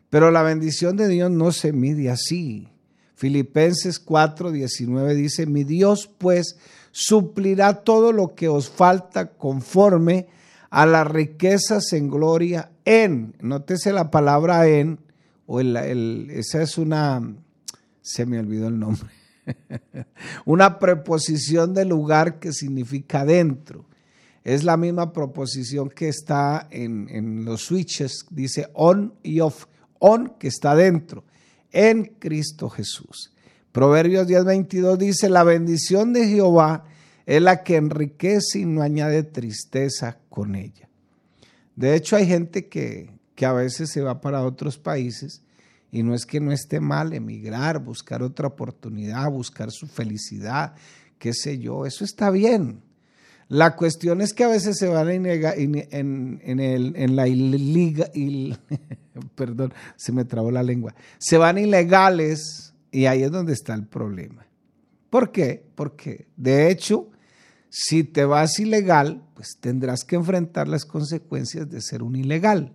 Pero 0.10 0.32
la 0.32 0.44
bendición 0.44 0.98
de 0.98 1.08
Dios 1.08 1.32
no 1.32 1.52
se 1.52 1.72
mide 1.72 2.10
así. 2.10 2.68
Filipenses 3.16 4.04
4:19 4.04 5.14
dice, 5.16 5.46
mi 5.46 5.64
Dios 5.64 6.10
pues 6.18 6.58
suplirá 6.92 7.84
todo 7.84 8.12
lo 8.12 8.36
que 8.36 8.50
os 8.50 8.70
falta 8.70 9.32
conforme 9.32 10.28
a 10.72 10.86
las 10.86 11.06
riquezas 11.06 11.94
en 11.94 12.10
gloria 12.10 12.72
en, 12.86 13.36
nótese 13.42 13.94
la 13.94 14.10
palabra 14.10 14.68
en, 14.68 15.00
o 15.46 15.60
el, 15.60 16.30
esa 16.32 16.64
es 16.64 16.78
una, 16.78 17.22
se 18.02 18.26
me 18.26 18.40
olvidó 18.40 18.70
el 18.70 18.80
nombre, 18.80 19.10
Una 20.46 20.80
preposición 20.80 21.74
de 21.74 21.86
lugar 21.86 22.40
que 22.40 22.54
significa 22.54 23.26
dentro. 23.26 23.86
Es 24.44 24.64
la 24.64 24.78
misma 24.78 25.14
proposición 25.14 25.90
que 25.90 26.08
está 26.08 26.68
en, 26.72 27.46
los 27.46 27.66
switches, 27.66 28.26
dice 28.30 28.70
on 28.74 29.14
y 29.24 29.40
off. 29.40 29.66
On 30.00 30.36
que 30.40 30.48
está 30.48 30.76
dentro, 30.76 31.26
en 31.72 32.06
Cristo 32.18 32.70
Jesús. 32.70 33.34
Proverbios 33.72 34.28
10:22 34.28 34.98
dice, 34.98 35.30
la 35.30 35.44
bendición 35.44 36.12
de 36.12 36.28
Jehová 36.28 36.86
es 37.32 37.42
la 37.42 37.64
que 37.64 37.78
enriquece 37.78 38.60
y 38.60 38.66
no 38.66 38.82
añade 38.82 39.24
tristeza 39.24 40.18
con 40.28 40.54
ella. 40.54 40.90
De 41.78 41.96
hecho, 41.96 42.18
hay 42.18 42.28
gente 42.28 42.68
que, 42.68 43.10
que 43.36 43.46
a 43.46 43.54
veces 43.54 43.90
se 43.90 44.02
va 44.02 44.20
para 44.20 44.44
otros 44.44 44.78
países 44.78 45.42
y 45.94 46.04
no 46.04 46.14
es 46.14 46.26
que 46.26 46.42
no 46.42 46.52
esté 46.52 46.82
mal 46.82 47.14
emigrar, 47.14 47.80
buscar 47.80 48.22
otra 48.22 48.48
oportunidad, 48.48 49.32
buscar 49.32 49.72
su 49.72 49.88
felicidad, 49.88 50.76
qué 51.20 51.32
sé 51.34 51.58
yo, 51.58 51.86
eso 51.86 52.04
está 52.04 52.32
bien. 52.32 52.82
La 53.48 53.78
cuestión 53.78 54.20
es 54.20 54.34
que 54.34 54.44
a 54.44 54.50
veces 54.50 54.78
se 54.78 54.88
van 54.88 55.10
en, 55.10 55.26
en, 56.44 57.16
la 57.16 57.28
iliga, 57.30 58.10
perdón, 59.36 59.74
se 59.96 60.12
me 60.12 60.26
trabó 60.26 60.52
la 60.52 60.64
lengua, 60.64 60.94
se 61.18 61.38
van 61.38 61.58
ilegales 61.58 62.74
y 62.92 63.06
ahí 63.06 63.24
es 63.24 63.32
donde 63.32 63.54
está 63.54 63.74
el 63.74 63.88
problema. 63.88 64.46
¿Por 65.10 65.32
qué? 65.32 65.66
Porque 65.76 66.28
de 66.36 66.70
hecho, 66.70 67.11
si 67.74 68.04
te 68.04 68.26
vas 68.26 68.60
ilegal, 68.60 69.24
pues 69.34 69.56
tendrás 69.58 70.04
que 70.04 70.18
enfrentar 70.18 70.68
las 70.68 70.84
consecuencias 70.84 71.70
de 71.70 71.80
ser 71.80 72.04
un 72.04 72.18
ilegal. 72.18 72.74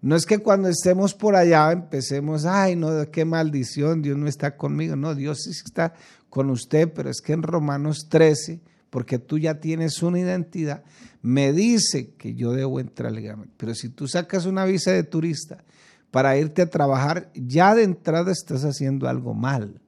No 0.00 0.16
es 0.16 0.24
que 0.24 0.38
cuando 0.38 0.68
estemos 0.70 1.12
por 1.12 1.36
allá 1.36 1.70
empecemos, 1.70 2.46
ay, 2.46 2.74
no, 2.74 3.10
qué 3.10 3.26
maldición, 3.26 4.00
Dios 4.00 4.16
no 4.16 4.26
está 4.26 4.56
conmigo. 4.56 4.96
No, 4.96 5.14
Dios 5.14 5.42
sí 5.42 5.50
está 5.50 5.92
con 6.30 6.48
usted, 6.48 6.90
pero 6.94 7.10
es 7.10 7.20
que 7.20 7.34
en 7.34 7.42
Romanos 7.42 8.08
13, 8.08 8.60
porque 8.88 9.18
tú 9.18 9.38
ya 9.38 9.60
tienes 9.60 10.02
una 10.02 10.18
identidad, 10.18 10.84
me 11.20 11.52
dice 11.52 12.14
que 12.16 12.34
yo 12.34 12.52
debo 12.52 12.80
entrar 12.80 13.12
legalmente. 13.12 13.52
Pero 13.58 13.74
si 13.74 13.90
tú 13.90 14.08
sacas 14.08 14.46
una 14.46 14.64
visa 14.64 14.90
de 14.90 15.04
turista 15.04 15.64
para 16.10 16.38
irte 16.38 16.62
a 16.62 16.70
trabajar, 16.70 17.30
ya 17.34 17.74
de 17.74 17.82
entrada 17.82 18.32
estás 18.32 18.64
haciendo 18.64 19.06
algo 19.06 19.34
mal. 19.34 19.82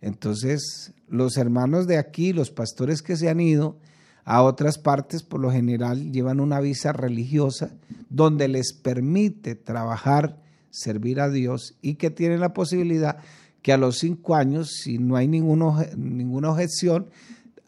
Entonces, 0.00 0.94
los 1.08 1.36
hermanos 1.36 1.86
de 1.86 1.98
aquí, 1.98 2.32
los 2.32 2.50
pastores 2.50 3.02
que 3.02 3.16
se 3.16 3.28
han 3.28 3.40
ido 3.40 3.78
a 4.24 4.42
otras 4.42 4.78
partes, 4.78 5.22
por 5.22 5.40
lo 5.40 5.52
general 5.52 6.10
llevan 6.10 6.40
una 6.40 6.60
visa 6.60 6.92
religiosa 6.92 7.70
donde 8.10 8.48
les 8.48 8.72
permite 8.72 9.54
trabajar, 9.54 10.42
servir 10.70 11.20
a 11.20 11.30
Dios 11.30 11.76
y 11.80 11.94
que 11.94 12.10
tienen 12.10 12.40
la 12.40 12.52
posibilidad 12.52 13.18
que 13.62 13.72
a 13.72 13.76
los 13.76 13.98
cinco 13.98 14.34
años, 14.34 14.70
si 14.82 14.98
no 14.98 15.16
hay 15.16 15.26
ninguna, 15.28 16.50
objeción, 16.50 17.10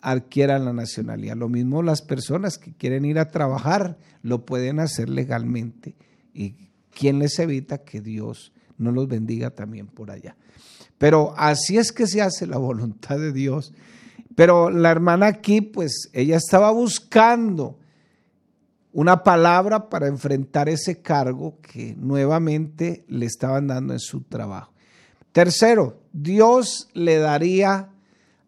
adquieran 0.01 0.65
la 0.65 0.73
nacionalidad. 0.73 1.37
Lo 1.37 1.49
mismo 1.49 1.83
las 1.83 2.03
personas 2.03 2.59
que 2.59 2.73
quieren 2.73 3.05
ir 3.05 3.19
a 3.19 3.31
trabajar 3.31 3.99
lo 4.23 4.45
pueden 4.45 4.79
hacer 4.81 5.09
legalmente. 5.09 5.97
¿Y 6.35 6.55
quién 6.91 7.19
les 7.19 7.39
evita 7.39 7.79
que 7.79 8.01
Dios 8.01 8.53
no 8.79 8.93
los 8.93 9.09
bendiga 9.09 9.51
también 9.51 9.87
por 9.87 10.11
allá? 10.11 10.37
Pero 10.99 11.33
así 11.37 11.79
es 11.79 11.93
que 11.93 12.07
se 12.07 12.21
hace 12.21 12.47
la 12.47 12.59
voluntad 12.59 13.19
de 13.19 13.33
Dios. 13.33 13.73
Pero 14.35 14.71
la 14.71 14.91
hermana 14.91 15.27
aquí, 15.27 15.61
pues 15.61 16.11
ella 16.13 16.37
estaba 16.37 16.71
buscando 16.71 17.79
una 18.93 19.23
palabra 19.23 19.89
para 19.89 20.09
enfrentar 20.09 20.69
ese 20.69 21.01
cargo 21.01 21.59
que 21.61 21.95
nuevamente 21.97 23.05
le 23.09 23.27
estaban 23.27 23.69
dando 23.69 23.93
en 23.93 24.01
su 24.01 24.23
trabajo. 24.23 24.73
Tercero, 25.33 26.01
Dios 26.13 26.89
le 26.95 27.19
daría 27.19 27.91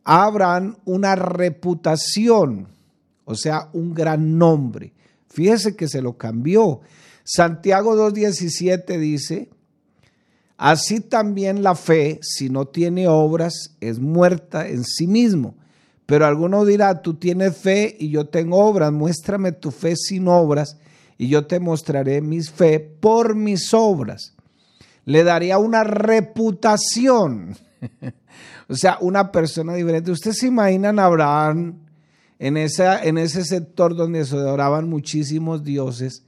a 0.05 0.25
Abraham 0.25 0.77
una 0.85 1.15
reputación, 1.15 2.69
o 3.25 3.35
sea, 3.37 3.69
un 3.73 3.95
gran 3.95 4.39
nombre. 4.39 4.93
Fíjese 5.29 5.77
que 5.77 5.89
se 5.89 6.03
lo 6.03 6.17
cambió. 6.17 6.81
Santiago 7.23 7.95
2.17 7.95 8.99
dice, 8.99 9.51
Así 10.61 11.01
también 11.01 11.63
la 11.63 11.75
fe, 11.75 12.21
si 12.21 12.51
no 12.51 12.67
tiene 12.67 13.09
obras, 13.09 13.75
es 13.81 13.99
muerta 13.99 14.69
en 14.69 14.85
sí 14.85 15.07
mismo. 15.07 15.55
Pero 16.05 16.27
alguno 16.27 16.67
dirá, 16.67 17.01
tú 17.01 17.15
tienes 17.15 17.57
fe 17.57 17.97
y 17.99 18.11
yo 18.11 18.27
tengo 18.27 18.59
obras, 18.59 18.93
muéstrame 18.93 19.53
tu 19.53 19.71
fe 19.71 19.97
sin 19.97 20.29
obras 20.29 20.77
y 21.17 21.29
yo 21.29 21.47
te 21.47 21.61
mostraré 21.61 22.21
mi 22.21 22.43
fe 22.43 22.79
por 22.79 23.35
mis 23.37 23.73
obras. 23.73 24.35
Le 25.07 25.25
daría 25.25 25.57
una 25.57 25.83
reputación, 25.83 27.57
o 28.69 28.77
sea, 28.77 28.99
una 29.01 29.33
persona 29.33 29.73
diferente. 29.73 30.11
Ustedes 30.11 30.41
se 30.41 30.49
imaginan 30.49 30.99
a 30.99 31.07
Abraham 31.07 31.79
en, 32.39 32.59
en 32.59 33.19
ese 33.19 33.45
sector 33.47 33.97
donde 33.97 34.27
se 34.27 34.37
adoraban 34.37 34.91
muchísimos 34.91 35.65
dioses 35.65 36.23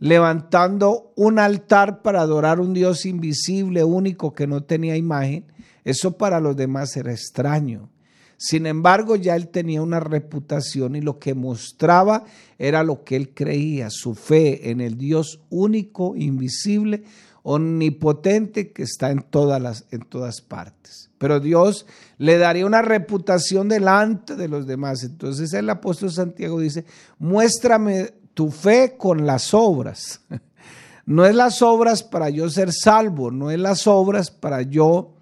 levantando 0.00 1.12
un 1.16 1.38
altar 1.38 2.02
para 2.02 2.20
adorar 2.20 2.60
un 2.60 2.74
Dios 2.74 3.06
invisible, 3.06 3.84
único, 3.84 4.32
que 4.32 4.46
no 4.46 4.62
tenía 4.62 4.96
imagen, 4.96 5.46
eso 5.84 6.16
para 6.16 6.40
los 6.40 6.56
demás 6.56 6.96
era 6.96 7.12
extraño. 7.12 7.90
Sin 8.36 8.66
embargo, 8.66 9.16
ya 9.16 9.36
él 9.36 9.48
tenía 9.48 9.80
una 9.82 10.00
reputación 10.00 10.96
y 10.96 11.00
lo 11.00 11.18
que 11.18 11.34
mostraba 11.34 12.24
era 12.58 12.82
lo 12.82 13.04
que 13.04 13.16
él 13.16 13.32
creía, 13.32 13.88
su 13.90 14.14
fe 14.14 14.70
en 14.70 14.80
el 14.80 14.98
Dios 14.98 15.40
único, 15.50 16.16
invisible, 16.16 17.04
omnipotente 17.42 18.72
que 18.72 18.82
está 18.82 19.10
en 19.10 19.22
todas, 19.22 19.60
las, 19.60 19.86
en 19.90 20.00
todas 20.00 20.40
partes. 20.40 21.10
Pero 21.18 21.40
Dios 21.40 21.86
le 22.18 22.38
daría 22.38 22.66
una 22.66 22.82
reputación 22.82 23.68
delante 23.68 24.34
de 24.34 24.48
los 24.48 24.66
demás. 24.66 25.04
Entonces 25.04 25.52
el 25.52 25.70
apóstol 25.70 26.10
Santiago 26.10 26.58
dice, 26.58 26.84
muéstrame 27.18 28.14
tu 28.34 28.50
fe 28.50 28.96
con 28.98 29.26
las 29.26 29.54
obras. 29.54 30.20
No 31.06 31.26
es 31.26 31.34
las 31.34 31.60
obras 31.60 32.02
para 32.02 32.30
yo 32.30 32.48
ser 32.48 32.72
salvo, 32.72 33.30
no 33.30 33.50
es 33.50 33.58
las 33.58 33.86
obras 33.86 34.30
para 34.30 34.62
yo 34.62 35.14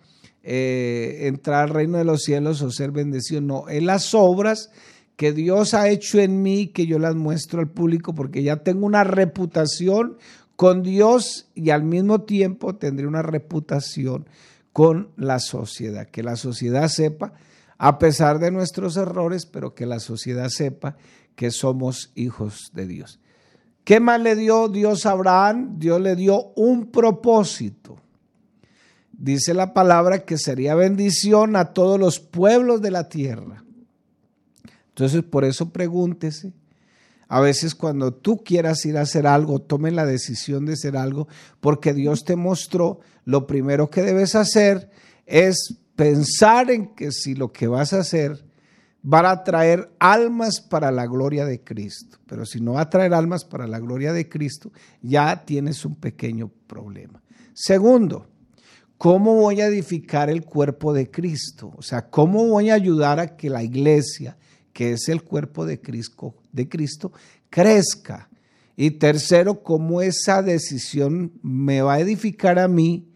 eh, 0.44 1.22
entrar 1.22 1.64
al 1.64 1.70
reino 1.70 1.98
de 1.98 2.04
los 2.04 2.22
cielos 2.22 2.62
o 2.62 2.70
ser 2.70 2.92
bendecido, 2.92 3.40
no, 3.40 3.68
es 3.68 3.82
las 3.82 4.14
obras 4.14 4.70
que 5.16 5.32
Dios 5.32 5.74
ha 5.74 5.88
hecho 5.88 6.20
en 6.20 6.40
mí 6.42 6.68
que 6.68 6.86
yo 6.86 6.98
las 6.98 7.16
muestro 7.16 7.60
al 7.60 7.70
público 7.70 8.14
porque 8.14 8.42
ya 8.44 8.58
tengo 8.62 8.86
una 8.86 9.04
reputación 9.04 10.18
con 10.56 10.82
Dios 10.82 11.48
y 11.54 11.70
al 11.70 11.82
mismo 11.82 12.22
tiempo 12.22 12.76
tendré 12.76 13.06
una 13.06 13.22
reputación 13.22 14.28
con 14.72 15.10
la 15.16 15.38
sociedad, 15.38 16.08
que 16.08 16.22
la 16.22 16.36
sociedad 16.36 16.88
sepa, 16.88 17.34
a 17.76 17.98
pesar 17.98 18.38
de 18.38 18.50
nuestros 18.50 18.96
errores, 18.96 19.46
pero 19.46 19.74
que 19.74 19.86
la 19.86 19.98
sociedad 20.00 20.48
sepa 20.48 20.96
que 21.34 21.50
somos 21.50 22.12
hijos 22.14 22.70
de 22.72 22.86
Dios. 22.86 23.20
¿Qué 23.84 24.00
más 24.00 24.20
le 24.20 24.36
dio 24.36 24.68
Dios 24.68 25.06
a 25.06 25.12
Abraham? 25.12 25.78
Dios 25.78 26.00
le 26.00 26.14
dio 26.14 26.52
un 26.54 26.90
propósito. 26.90 27.96
Dice 29.12 29.54
la 29.54 29.74
palabra 29.74 30.24
que 30.24 30.38
sería 30.38 30.74
bendición 30.74 31.56
a 31.56 31.72
todos 31.72 31.98
los 31.98 32.20
pueblos 32.20 32.80
de 32.80 32.90
la 32.90 33.08
tierra. 33.08 33.64
Entonces, 34.88 35.22
por 35.22 35.44
eso 35.44 35.70
pregúntese. 35.70 36.52
A 37.28 37.40
veces 37.40 37.74
cuando 37.74 38.12
tú 38.12 38.44
quieras 38.44 38.84
ir 38.84 38.98
a 38.98 39.02
hacer 39.02 39.26
algo, 39.26 39.58
tome 39.58 39.90
la 39.90 40.04
decisión 40.04 40.66
de 40.66 40.74
hacer 40.74 40.96
algo, 40.96 41.28
porque 41.60 41.94
Dios 41.94 42.24
te 42.24 42.36
mostró, 42.36 43.00
lo 43.24 43.46
primero 43.46 43.88
que 43.88 44.02
debes 44.02 44.34
hacer 44.34 44.90
es 45.24 45.78
pensar 45.96 46.70
en 46.70 46.94
que 46.94 47.10
si 47.10 47.34
lo 47.34 47.52
que 47.52 47.68
vas 47.68 47.94
a 47.94 48.00
hacer 48.00 48.44
van 49.02 49.26
a 49.26 49.42
traer 49.42 49.90
almas 49.98 50.60
para 50.60 50.90
la 50.92 51.06
gloria 51.06 51.44
de 51.44 51.62
Cristo. 51.62 52.18
Pero 52.26 52.46
si 52.46 52.60
no 52.60 52.74
va 52.74 52.82
a 52.82 52.90
traer 52.90 53.12
almas 53.12 53.44
para 53.44 53.66
la 53.66 53.80
gloria 53.80 54.12
de 54.12 54.28
Cristo, 54.28 54.72
ya 55.02 55.44
tienes 55.44 55.84
un 55.84 55.96
pequeño 55.96 56.50
problema. 56.66 57.22
Segundo, 57.52 58.28
¿cómo 58.96 59.34
voy 59.34 59.60
a 59.60 59.66
edificar 59.66 60.30
el 60.30 60.44
cuerpo 60.44 60.92
de 60.92 61.10
Cristo? 61.10 61.72
O 61.76 61.82
sea, 61.82 62.08
¿cómo 62.08 62.46
voy 62.46 62.70
a 62.70 62.74
ayudar 62.74 63.18
a 63.18 63.36
que 63.36 63.50
la 63.50 63.62
iglesia, 63.62 64.38
que 64.72 64.92
es 64.92 65.08
el 65.08 65.22
cuerpo 65.22 65.66
de 65.66 65.80
Cristo, 65.80 66.36
de 66.52 66.68
Cristo 66.68 67.12
crezca? 67.50 68.30
Y 68.76 68.92
tercero, 68.92 69.62
¿cómo 69.62 70.00
esa 70.00 70.42
decisión 70.42 71.32
me 71.42 71.82
va 71.82 71.94
a 71.94 72.00
edificar 72.00 72.58
a 72.58 72.68
mí? 72.68 73.08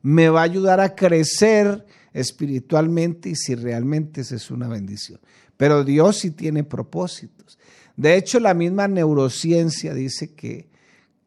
Me 0.00 0.28
va 0.30 0.40
a 0.40 0.44
ayudar 0.44 0.80
a 0.80 0.94
crecer 0.94 1.84
espiritualmente 2.12 3.30
y 3.30 3.36
si 3.36 3.54
realmente 3.54 4.22
esa 4.22 4.36
es 4.36 4.50
una 4.50 4.68
bendición. 4.68 5.20
Pero 5.56 5.84
Dios 5.84 6.18
sí 6.18 6.30
tiene 6.30 6.64
propósitos. 6.64 7.58
De 7.96 8.16
hecho, 8.16 8.40
la 8.40 8.54
misma 8.54 8.88
neurociencia 8.88 9.94
dice 9.94 10.34
que 10.34 10.70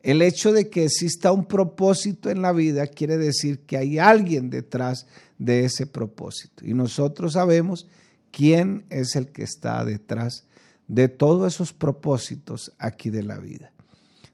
el 0.02 0.21
hecho 0.21 0.54
de 0.54 0.69
que 0.69 0.86
exista 0.86 1.32
un 1.32 1.45
propósito 1.45 2.30
en 2.30 2.41
la 2.41 2.52
vida 2.52 2.86
quiere 2.86 3.17
decir 3.17 3.62
que 3.62 3.78
hay 3.78 3.98
alguien 3.98 4.50
detrás 4.50 5.08
de 5.39 5.65
ese 5.65 5.88
propósito. 5.88 6.65
Y 6.65 6.74
nosotros 6.74 7.34
sabemos 7.34 7.88
quién 8.32 8.86
es 8.89 9.15
el 9.15 9.30
que 9.30 9.43
está 9.43 9.84
detrás 9.84 10.45
de 10.88 11.08
todos 11.08 11.56
esos 11.56 11.74
propósitos 11.74 12.74
aquí 12.78 13.10
de 13.10 13.24
la 13.24 13.39
vida. 13.39 13.71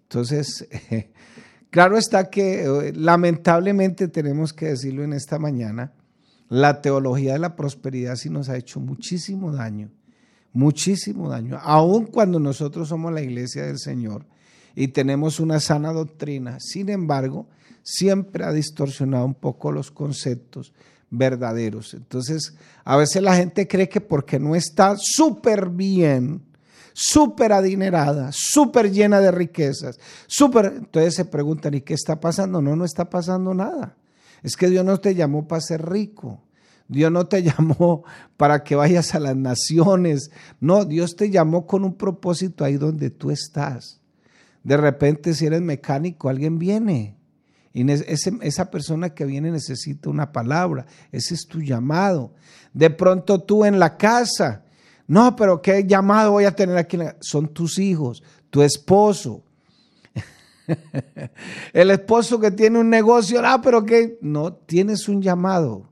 Entonces, 0.04 0.68
claro 1.70 1.98
está 1.98 2.30
que 2.30 2.64
eh, 2.64 2.94
lamentablemente 2.94 4.08
tenemos 4.08 4.52
que 4.52 4.68
decirlo 4.68 5.04
en 5.04 5.14
esta 5.14 5.40
mañana, 5.40 5.94
la 6.52 6.82
teología 6.82 7.32
de 7.32 7.40
la 7.40 7.56
prosperidad 7.56 8.18
sí 8.18 8.30
nos 8.30 8.50
ha 8.50 8.58
hecho 8.58 8.82
muchísimo 8.82 9.54
daño, 9.54 9.90
muchísimo 10.52 11.30
daño. 11.30 11.58
Aun 11.62 12.08
cuando 12.08 12.42
nosotros 12.42 12.90
somos 12.90 13.14
la 13.14 13.22
iglesia 13.22 13.66
del 13.66 13.80
Señor 13.80 14.26
y 14.76 14.90
tenemos 14.90 15.40
una 15.40 15.62
sana 15.62 15.94
doctrina, 15.94 16.58
sin 16.60 16.90
embargo, 16.90 17.48
siempre 17.84 18.44
ha 18.44 18.52
distorsionado 18.52 19.26
un 19.26 19.34
poco 19.34 19.72
los 19.72 19.92
conceptos 19.92 20.74
verdaderos. 21.10 21.94
Entonces, 21.94 22.54
a 22.84 22.98
veces 22.98 23.24
la 23.24 23.38
gente 23.38 23.66
cree 23.66 23.88
que 23.88 24.02
porque 24.02 24.38
no 24.38 24.54
está 24.54 24.98
súper 25.00 25.70
bien, 25.70 26.42
súper 26.92 27.54
adinerada, 27.54 28.32
súper 28.34 28.92
llena 28.92 29.22
de 29.22 29.32
riquezas, 29.32 30.02
súper, 30.28 30.74
entonces 30.80 31.16
se 31.16 31.24
preguntan, 31.24 31.76
¿y 31.76 31.82
qué 31.82 31.94
está 31.94 32.20
pasando? 32.20 32.62
No, 32.62 32.76
no 32.76 32.84
está 32.84 33.10
pasando 33.10 33.54
nada. 33.54 33.96
Es 34.44 34.56
que 34.56 34.70
Dios 34.70 34.86
no 34.86 35.00
te 35.00 35.16
llamó 35.16 35.48
para 35.48 35.62
ser 35.62 35.88
rico. 35.90 36.44
Dios 36.88 37.12
no 37.12 37.26
te 37.28 37.42
llamó 37.44 38.04
para 38.38 38.64
que 38.64 38.76
vayas 38.76 39.16
a 39.16 39.20
las 39.20 39.36
naciones. 39.36 40.32
No, 40.60 40.86
Dios 40.86 41.16
te 41.16 41.30
llamó 41.30 41.66
con 41.66 41.84
un 41.84 41.96
propósito 41.96 42.64
ahí 42.64 42.78
donde 42.78 43.10
tú 43.10 43.32
estás. 43.32 44.02
De 44.64 44.78
repente, 44.78 45.34
si 45.34 45.46
eres 45.46 45.62
mecánico, 45.62 46.30
alguien 46.30 46.60
viene. 46.60 47.18
Y 47.74 47.90
esa 47.90 48.70
persona 48.70 49.12
que 49.12 49.26
viene 49.26 49.50
necesita 49.50 50.10
una 50.10 50.32
palabra. 50.32 50.86
Ese 51.12 51.36
es 51.36 51.48
tu 51.48 51.62
llamado. 51.62 52.34
De 52.74 52.90
pronto 52.90 53.42
tú 53.42 53.64
en 53.64 53.80
la 53.80 53.98
casa. 53.98 54.66
No, 55.08 55.36
pero 55.36 55.62
¿qué 55.62 55.86
llamado 55.86 56.32
voy 56.32 56.46
a 56.46 56.56
tener 56.56 56.78
aquí? 56.78 56.98
Son 57.22 57.48
tus 57.54 57.80
hijos, 57.80 58.24
tu 58.50 58.62
esposo, 58.62 59.44
el 61.74 61.92
esposo 61.92 62.40
que 62.40 62.52
tiene 62.52 62.80
un 62.80 62.90
negocio, 62.90 63.42
ah, 63.44 63.62
pero 63.64 63.86
que 63.86 64.18
no 64.22 64.54
tienes 64.54 65.08
un 65.08 65.22
llamado. 65.22 65.90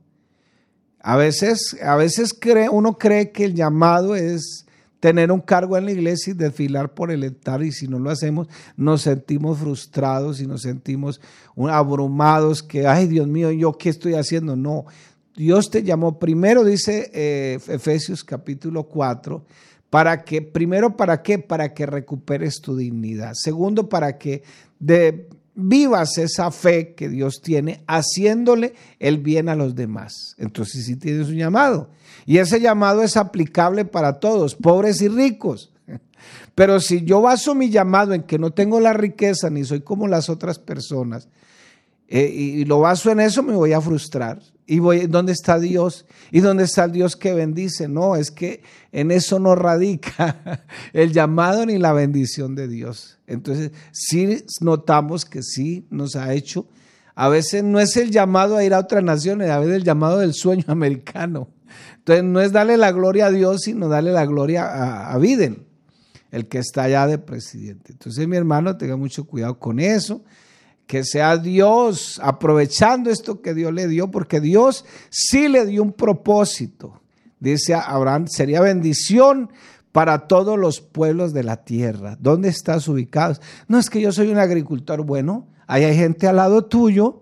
A 1.02 1.16
veces, 1.16 1.78
a 1.82 1.96
veces 1.96 2.34
cree, 2.34 2.70
uno 2.70 2.98
cree 2.98 3.32
que 3.32 3.46
el 3.46 3.56
llamado 3.56 4.16
es 4.16 4.66
tener 5.00 5.32
un 5.32 5.40
cargo 5.40 5.78
en 5.78 5.86
la 5.86 5.92
iglesia 5.92 6.32
y 6.32 6.36
desfilar 6.36 6.94
por 6.94 7.12
el 7.12 7.24
altar 7.24 7.64
y 7.64 7.72
si 7.72 7.88
no 7.88 8.00
lo 8.00 8.10
hacemos 8.10 8.50
nos 8.76 9.04
sentimos 9.04 9.58
frustrados 9.58 10.42
y 10.42 10.46
nos 10.46 10.64
sentimos 10.64 11.22
abrumados 11.56 12.62
que, 12.62 12.86
ay 12.86 13.08
Dios 13.08 13.26
mío, 13.26 13.50
¿yo 13.52 13.72
qué 13.74 13.88
estoy 13.88 14.16
haciendo? 14.16 14.58
No, 14.58 14.86
Dios 15.36 15.70
te 15.70 15.84
llamó 15.84 16.20
primero, 16.20 16.66
dice 16.66 17.10
eh, 17.14 17.60
Efesios 17.70 18.26
capítulo 18.26 18.84
4, 18.84 19.46
para 19.90 20.24
que, 20.24 20.42
primero, 20.42 20.96
¿para 20.96 21.22
qué? 21.24 21.40
Para 21.40 21.74
que 21.74 21.86
recuperes 21.86 22.62
tu 22.62 22.76
dignidad. 22.76 23.32
Segundo, 23.34 23.90
para 23.90 24.18
que 24.18 24.44
de, 24.80 25.30
vivas 25.60 26.18
esa 26.18 26.52
fe 26.52 26.94
que 26.96 27.10
Dios 27.10 27.42
tiene 27.42 27.84
haciéndole 27.88 28.74
el 29.00 29.18
bien 29.18 29.50
a 29.50 29.56
los 29.56 29.76
demás. 29.76 30.36
Entonces 30.38 30.86
sí 30.86 30.96
tienes 30.96 31.28
un 31.28 31.36
llamado. 31.36 31.90
Y 32.26 32.38
ese 32.38 32.60
llamado 32.60 33.04
es 33.04 33.18
aplicable 33.18 33.86
para 33.86 34.20
todos, 34.20 34.56
pobres 34.56 35.02
y 35.02 35.10
ricos. 35.10 35.72
Pero 36.56 36.80
si 36.80 37.04
yo 37.04 37.22
baso 37.22 37.56
mi 37.56 37.70
llamado 37.70 38.14
en 38.14 38.24
que 38.24 38.40
no 38.40 38.52
tengo 38.52 38.80
la 38.80 38.94
riqueza 38.94 39.50
ni 39.50 39.64
soy 39.64 39.82
como 39.82 40.08
las 40.08 40.30
otras 40.30 40.60
personas, 40.60 41.28
eh, 42.12 42.26
y 42.26 42.66
lo 42.66 42.80
baso 42.80 43.12
en 43.12 43.20
eso, 43.20 43.44
me 43.44 43.54
voy 43.54 43.74
a 43.74 43.82
frustrar. 43.82 44.42
¿Y 44.66 44.80
voy, 44.80 45.06
dónde 45.06 45.32
está 45.32 45.60
Dios? 45.60 46.08
¿Y 46.32 46.40
dónde 46.40 46.64
está 46.64 46.86
el 46.86 46.92
Dios 46.92 47.16
que 47.16 47.34
bendice? 47.34 47.88
No, 47.88 48.16
es 48.16 48.32
que 48.32 48.64
en 48.92 49.12
eso 49.12 49.38
no 49.38 49.54
radica 49.54 50.66
el 50.94 51.14
llamado 51.14 51.68
ni 51.68 51.78
la 51.78 51.94
bendición 51.94 52.56
de 52.56 52.68
Dios. 52.68 53.20
Entonces, 53.28 53.72
sí 53.92 54.44
notamos 54.62 55.26
que 55.26 55.44
sí 55.44 55.86
nos 55.92 56.16
ha 56.16 56.34
hecho. 56.34 56.68
A 57.14 57.30
veces 57.30 57.64
no 57.64 57.80
es 57.80 57.96
el 57.96 58.10
llamado 58.10 58.58
a 58.58 58.64
ir 58.64 58.74
a 58.74 58.80
otras 58.80 59.04
naciones, 59.04 59.52
a 59.52 59.60
veces 59.60 59.76
el 59.76 59.84
llamado 59.84 60.18
del 60.18 60.34
sueño 60.34 60.66
americano. 60.68 61.50
Entonces, 61.98 62.24
no 62.24 62.42
es 62.42 62.52
darle 62.52 62.78
la 62.78 62.92
gloria 62.92 63.28
a 63.28 63.32
Dios, 63.32 63.62
sino 63.66 63.88
darle 63.88 64.12
la 64.12 64.26
gloria 64.26 64.66
a, 64.66 65.14
a 65.14 65.18
Biden, 65.20 65.68
el 66.32 66.48
que 66.48 66.58
está 66.58 66.84
allá 66.84 67.06
de 67.06 67.20
presidente. 67.20 67.92
Entonces, 67.92 68.28
mi 68.28 68.36
hermano, 68.36 68.78
tenga 68.78 68.98
mucho 68.98 69.26
cuidado 69.26 69.60
con 69.60 69.80
eso 69.80 70.24
que 70.90 71.04
sea 71.04 71.38
Dios 71.38 72.20
aprovechando 72.24 73.12
esto 73.12 73.44
que 73.44 73.54
Dios 73.54 73.72
le 73.72 73.88
dio, 73.88 74.10
porque 74.10 74.42
Dios 74.42 74.86
sí 75.12 75.48
le 75.48 75.68
dio 75.68 75.84
un 75.84 75.94
propósito. 75.94 77.00
Dice 77.40 77.76
Abraham, 77.76 78.26
sería 78.28 78.60
bendición 78.60 79.52
para 79.92 80.28
todos 80.28 80.58
los 80.58 80.82
pueblos 80.82 81.32
de 81.32 81.44
la 81.44 81.64
tierra. 81.64 82.18
¿Dónde 82.20 82.50
estás 82.50 82.88
ubicado? 82.88 83.36
No 83.68 83.78
es 83.78 83.88
que 83.88 84.02
yo 84.02 84.12
soy 84.12 84.30
un 84.30 84.40
agricultor 84.40 85.04
bueno, 85.04 85.48
ahí 85.68 85.84
hay 85.84 85.96
gente 85.96 86.28
al 86.28 86.38
lado 86.38 86.66
tuyo 86.66 87.22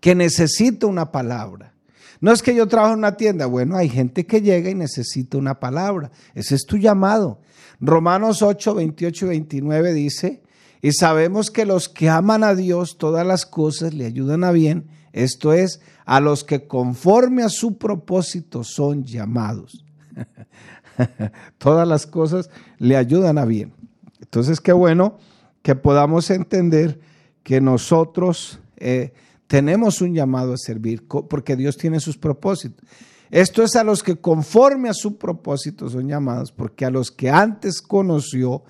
que 0.00 0.16
necesita 0.16 0.88
una 0.88 1.12
palabra. 1.12 1.72
No 2.18 2.32
es 2.32 2.42
que 2.42 2.52
yo 2.52 2.66
trabajo 2.66 2.94
en 2.94 2.98
una 2.98 3.16
tienda, 3.16 3.46
bueno, 3.46 3.76
hay 3.76 3.88
gente 3.88 4.26
que 4.26 4.42
llega 4.42 4.68
y 4.70 4.74
necesita 4.74 5.38
una 5.38 5.60
palabra. 5.60 6.10
Ese 6.34 6.56
es 6.56 6.66
tu 6.66 6.78
llamado. 6.78 7.38
Romanos 7.78 8.42
8, 8.42 8.74
28 8.74 9.26
y 9.26 9.28
29 9.28 9.92
dice, 9.92 10.42
y 10.84 10.92
sabemos 10.92 11.50
que 11.50 11.64
los 11.64 11.88
que 11.88 12.10
aman 12.10 12.44
a 12.44 12.54
Dios, 12.54 12.98
todas 12.98 13.26
las 13.26 13.46
cosas 13.46 13.94
le 13.94 14.04
ayudan 14.04 14.44
a 14.44 14.52
bien, 14.52 14.84
esto 15.14 15.54
es, 15.54 15.80
a 16.04 16.20
los 16.20 16.44
que 16.44 16.66
conforme 16.66 17.42
a 17.42 17.48
su 17.48 17.78
propósito 17.78 18.64
son 18.64 19.02
llamados. 19.02 19.82
todas 21.56 21.88
las 21.88 22.06
cosas 22.06 22.50
le 22.76 22.98
ayudan 22.98 23.38
a 23.38 23.46
bien. 23.46 23.72
Entonces, 24.20 24.60
qué 24.60 24.74
bueno 24.74 25.16
que 25.62 25.74
podamos 25.74 26.28
entender 26.28 27.00
que 27.42 27.62
nosotros 27.62 28.60
eh, 28.76 29.14
tenemos 29.46 30.02
un 30.02 30.12
llamado 30.12 30.52
a 30.52 30.58
servir, 30.58 31.08
porque 31.08 31.56
Dios 31.56 31.78
tiene 31.78 31.98
sus 31.98 32.18
propósitos. 32.18 32.86
Esto 33.30 33.62
es 33.62 33.74
a 33.74 33.84
los 33.84 34.02
que 34.02 34.16
conforme 34.16 34.90
a 34.90 34.94
su 34.94 35.16
propósito 35.16 35.88
son 35.88 36.08
llamados, 36.08 36.52
porque 36.52 36.84
a 36.84 36.90
los 36.90 37.10
que 37.10 37.30
antes 37.30 37.80
conoció, 37.80 38.64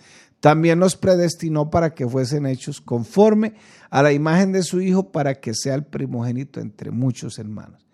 también 0.44 0.78
nos 0.78 0.94
predestinó 0.94 1.70
para 1.70 1.94
que 1.94 2.07
fuesen 2.07 2.44
hechos 2.44 2.83
conforme 2.83 3.54
a 3.88 4.02
la 4.02 4.12
imagen 4.12 4.52
de 4.52 4.62
su 4.62 4.83
Hijo 4.83 5.11
para 5.11 5.40
que 5.40 5.54
sea 5.54 5.74
el 5.74 5.85
primogénito 5.85 6.61
entre 6.61 6.90
muchos 6.90 7.38
hermanos. 7.38 7.87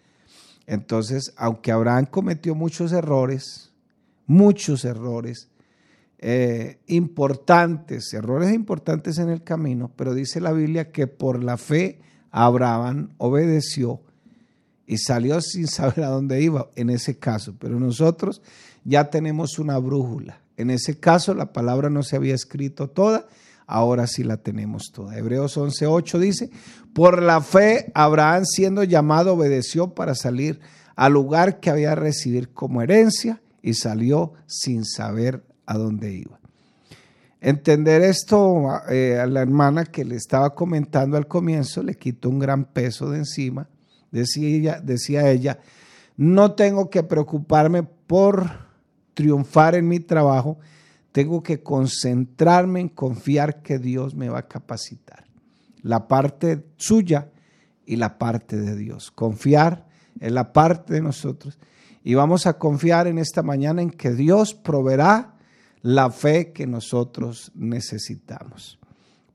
Entonces, 0.67 1.33
aunque 1.37 1.71
Abraham 1.71 2.07
cometió 2.07 2.57
muchos 2.57 2.91
errores, 2.91 3.71
muchos 4.27 4.85
errores 4.85 5.49
eh, 6.19 6.81
importantes, 6.89 8.13
errores 8.15 8.53
importantes 8.53 9.19
en 9.19 9.29
el 9.29 9.45
camino, 9.45 9.93
pero 9.95 10.13
dice 10.13 10.41
la 10.41 10.51
Biblia 10.51 10.91
que 10.91 11.07
por 11.07 11.45
la 11.45 11.57
fe 11.57 12.01
Abraham 12.33 13.13
obedeció 13.19 14.01
y 14.89 14.99
salió 14.99 15.41
sin 15.41 15.69
saber 15.69 16.03
a 16.03 16.09
dónde 16.09 16.43
iba 16.43 16.69
en 16.75 16.91
ese 16.91 17.17
caso. 17.17 17.55
Pero 17.61 17.79
nosotros 17.79 18.43
ya 18.83 19.09
tenemos 19.09 19.61
una 19.61 19.79
brújula 19.79 20.40
en 20.61 20.71
ese 20.71 20.99
caso 20.99 21.35
la 21.35 21.53
palabra 21.53 21.91
no 21.91 22.03
se 22.03 22.17
había 22.17 22.35
escrito 22.35 22.89
toda, 22.89 23.27
ahora 23.67 24.07
sí 24.07 24.25
la 24.25 24.37
tenemos 24.37 24.91
toda. 24.93 25.17
Hebreos 25.17 25.57
11:8 25.57 26.19
dice, 26.19 26.51
por 26.93 27.23
la 27.23 27.41
fe 27.41 27.91
Abraham 27.95 28.45
siendo 28.45 28.85
llamado 28.85 29.35
obedeció 29.35 29.95
para 29.95 30.15
salir 30.15 30.61
al 30.97 31.13
lugar 31.13 31.61
que 31.61 31.71
había 31.71 31.95
recibir 31.95 32.53
como 32.53 32.83
herencia 32.83 33.41
y 33.63 33.75
salió 33.75 34.33
sin 34.47 34.85
saber 34.85 35.45
a 35.67 35.79
dónde 35.79 36.13
iba. 36.13 36.39
Entender 37.41 38.03
esto 38.03 38.69
eh, 38.91 39.19
a 39.19 39.27
la 39.27 39.41
hermana 39.41 39.87
que 39.87 40.05
le 40.05 40.17
estaba 40.17 40.55
comentando 40.55 41.17
al 41.17 41.27
comienzo 41.27 41.83
le 41.83 41.95
quitó 41.95 42.29
un 42.29 42.39
gran 42.39 42.65
peso 42.67 43.09
de 43.09 43.19
encima. 43.19 43.69
Decía 44.11 44.81
decía 44.81 45.31
ella 45.31 45.59
no 46.21 46.53
tengo 46.53 46.91
que 46.91 47.03
preocuparme 47.03 47.83
por 47.83 48.70
triunfar 49.15 49.75
en 49.75 49.89
mi 49.89 50.01
trabajo, 50.01 50.59
tengo 51.13 51.43
que 51.43 51.63
concentrarme 51.63 52.81
en 52.81 52.89
confiar 52.89 53.63
que 53.63 53.79
Dios 53.79 54.15
me 54.15 54.29
va 54.29 54.41
a 54.41 54.49
capacitar. 54.49 55.25
La 55.83 56.07
parte 56.09 56.65
suya 56.77 57.31
y 57.87 57.97
la 57.97 58.19
parte 58.19 58.57
de 58.57 58.77
Dios. 58.77 59.11
Confiar 59.11 59.87
en 60.21 60.35
la 60.35 60.53
parte 60.53 60.95
de 60.95 61.03
nosotros. 61.03 61.59
Y 62.05 62.15
vamos 62.15 62.47
a 62.47 62.59
confiar 62.59 63.07
en 63.07 63.19
esta 63.19 63.43
mañana 63.43 63.83
en 63.83 63.91
que 63.91 64.13
Dios 64.13 64.55
proveerá 64.55 65.35
la 65.83 66.11
fe 66.11 66.53
que 66.53 66.67
nosotros 66.67 67.51
necesitamos. 67.55 68.79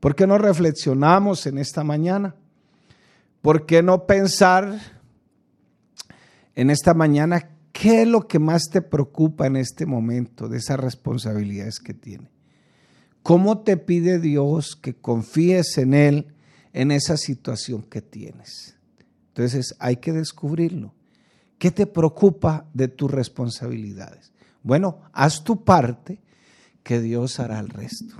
¿Por 0.00 0.14
qué 0.14 0.26
no 0.26 0.38
reflexionamos 0.38 1.46
en 1.46 1.58
esta 1.58 1.84
mañana? 1.84 2.34
¿Por 3.42 3.66
qué 3.66 3.82
no 3.82 4.06
pensar 4.06 4.80
en 6.54 6.70
esta 6.70 6.94
mañana 6.94 7.50
¿Qué 7.80 8.02
es 8.02 8.08
lo 8.08 8.26
que 8.26 8.38
más 8.38 8.64
te 8.70 8.80
preocupa 8.80 9.46
en 9.46 9.56
este 9.56 9.84
momento 9.84 10.48
de 10.48 10.58
esas 10.58 10.80
responsabilidades 10.80 11.78
que 11.78 11.92
tiene? 11.92 12.30
¿Cómo 13.22 13.58
te 13.58 13.76
pide 13.76 14.18
Dios 14.18 14.76
que 14.76 14.94
confíes 14.94 15.76
en 15.76 15.92
Él 15.92 16.34
en 16.72 16.90
esa 16.90 17.16
situación 17.18 17.82
que 17.82 18.00
tienes? 18.00 18.76
Entonces 19.28 19.74
hay 19.78 19.96
que 19.96 20.12
descubrirlo. 20.12 20.94
¿Qué 21.58 21.70
te 21.70 21.86
preocupa 21.86 22.66
de 22.72 22.88
tus 22.88 23.10
responsabilidades? 23.10 24.32
Bueno, 24.62 25.02
haz 25.12 25.44
tu 25.44 25.62
parte 25.62 26.20
que 26.82 27.00
Dios 27.00 27.40
hará 27.40 27.58
el 27.58 27.68
resto. 27.68 28.14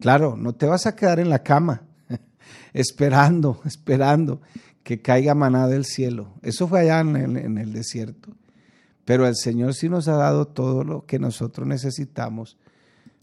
Claro, 0.00 0.36
no 0.36 0.54
te 0.54 0.66
vas 0.66 0.86
a 0.86 0.96
quedar 0.96 1.20
en 1.20 1.30
la 1.30 1.44
cama 1.44 1.82
esperando, 2.72 3.60
esperando 3.64 4.40
que 4.82 5.00
caiga 5.00 5.34
maná 5.34 5.68
del 5.68 5.84
cielo. 5.84 6.34
Eso 6.42 6.68
fue 6.68 6.80
allá 6.80 7.00
en 7.00 7.16
el, 7.16 7.36
en 7.36 7.58
el, 7.58 7.72
desierto. 7.72 8.30
Pero 9.04 9.26
el 9.26 9.36
Señor 9.36 9.74
sí 9.74 9.88
nos 9.88 10.08
ha 10.08 10.16
dado 10.16 10.46
todo 10.46 10.84
lo 10.84 11.06
que 11.06 11.18
nosotros 11.18 11.66
necesitamos 11.66 12.56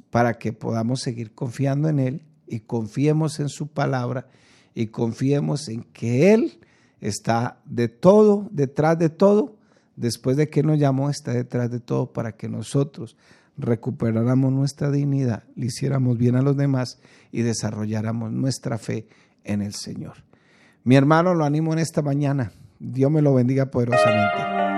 para 0.10 0.36
que 0.36 0.54
podamos 0.54 1.02
seguir 1.02 1.34
confiando 1.34 1.90
en 1.90 2.00
Él 2.00 2.22
y 2.48 2.62
confiemos 2.62 3.40
en 3.40 3.50
su 3.50 3.68
palabra 3.68 4.28
y 4.74 4.88
confiemos 4.88 5.68
en 5.68 5.84
que 5.84 6.34
Él 6.34 6.60
está 7.02 7.60
de 7.66 7.88
todo, 7.88 8.48
detrás 8.52 8.98
de 8.98 9.10
todo. 9.10 9.56
Después 9.96 10.38
de 10.38 10.50
que 10.50 10.64
nos 10.64 10.80
llamó, 10.80 11.10
está 11.10 11.34
detrás 11.34 11.70
de 11.70 11.82
todo 11.82 12.14
para 12.14 12.32
que 12.32 12.48
nosotros 12.48 13.18
recuperáramos 13.58 14.54
nuestra 14.54 14.90
dignidad, 14.90 15.44
le 15.56 15.66
hiciéramos 15.66 16.18
bien 16.18 16.38
a 16.38 16.42
los 16.42 16.56
demás 16.56 17.00
y 17.32 17.42
desarrolláramos 17.42 18.32
nuestra 18.32 18.78
fe 18.78 19.08
en 19.44 19.62
el 19.62 19.74
Señor. 19.74 20.29
Mi 20.84 20.96
hermano, 20.96 21.34
lo 21.34 21.46
animo 21.46 21.74
en 21.74 21.80
esta 21.80 22.02
mañana. 22.02 22.52
Dios 22.80 23.12
me 23.12 23.22
lo 23.22 23.34
bendiga 23.34 23.66
poderosamente. 23.66 24.69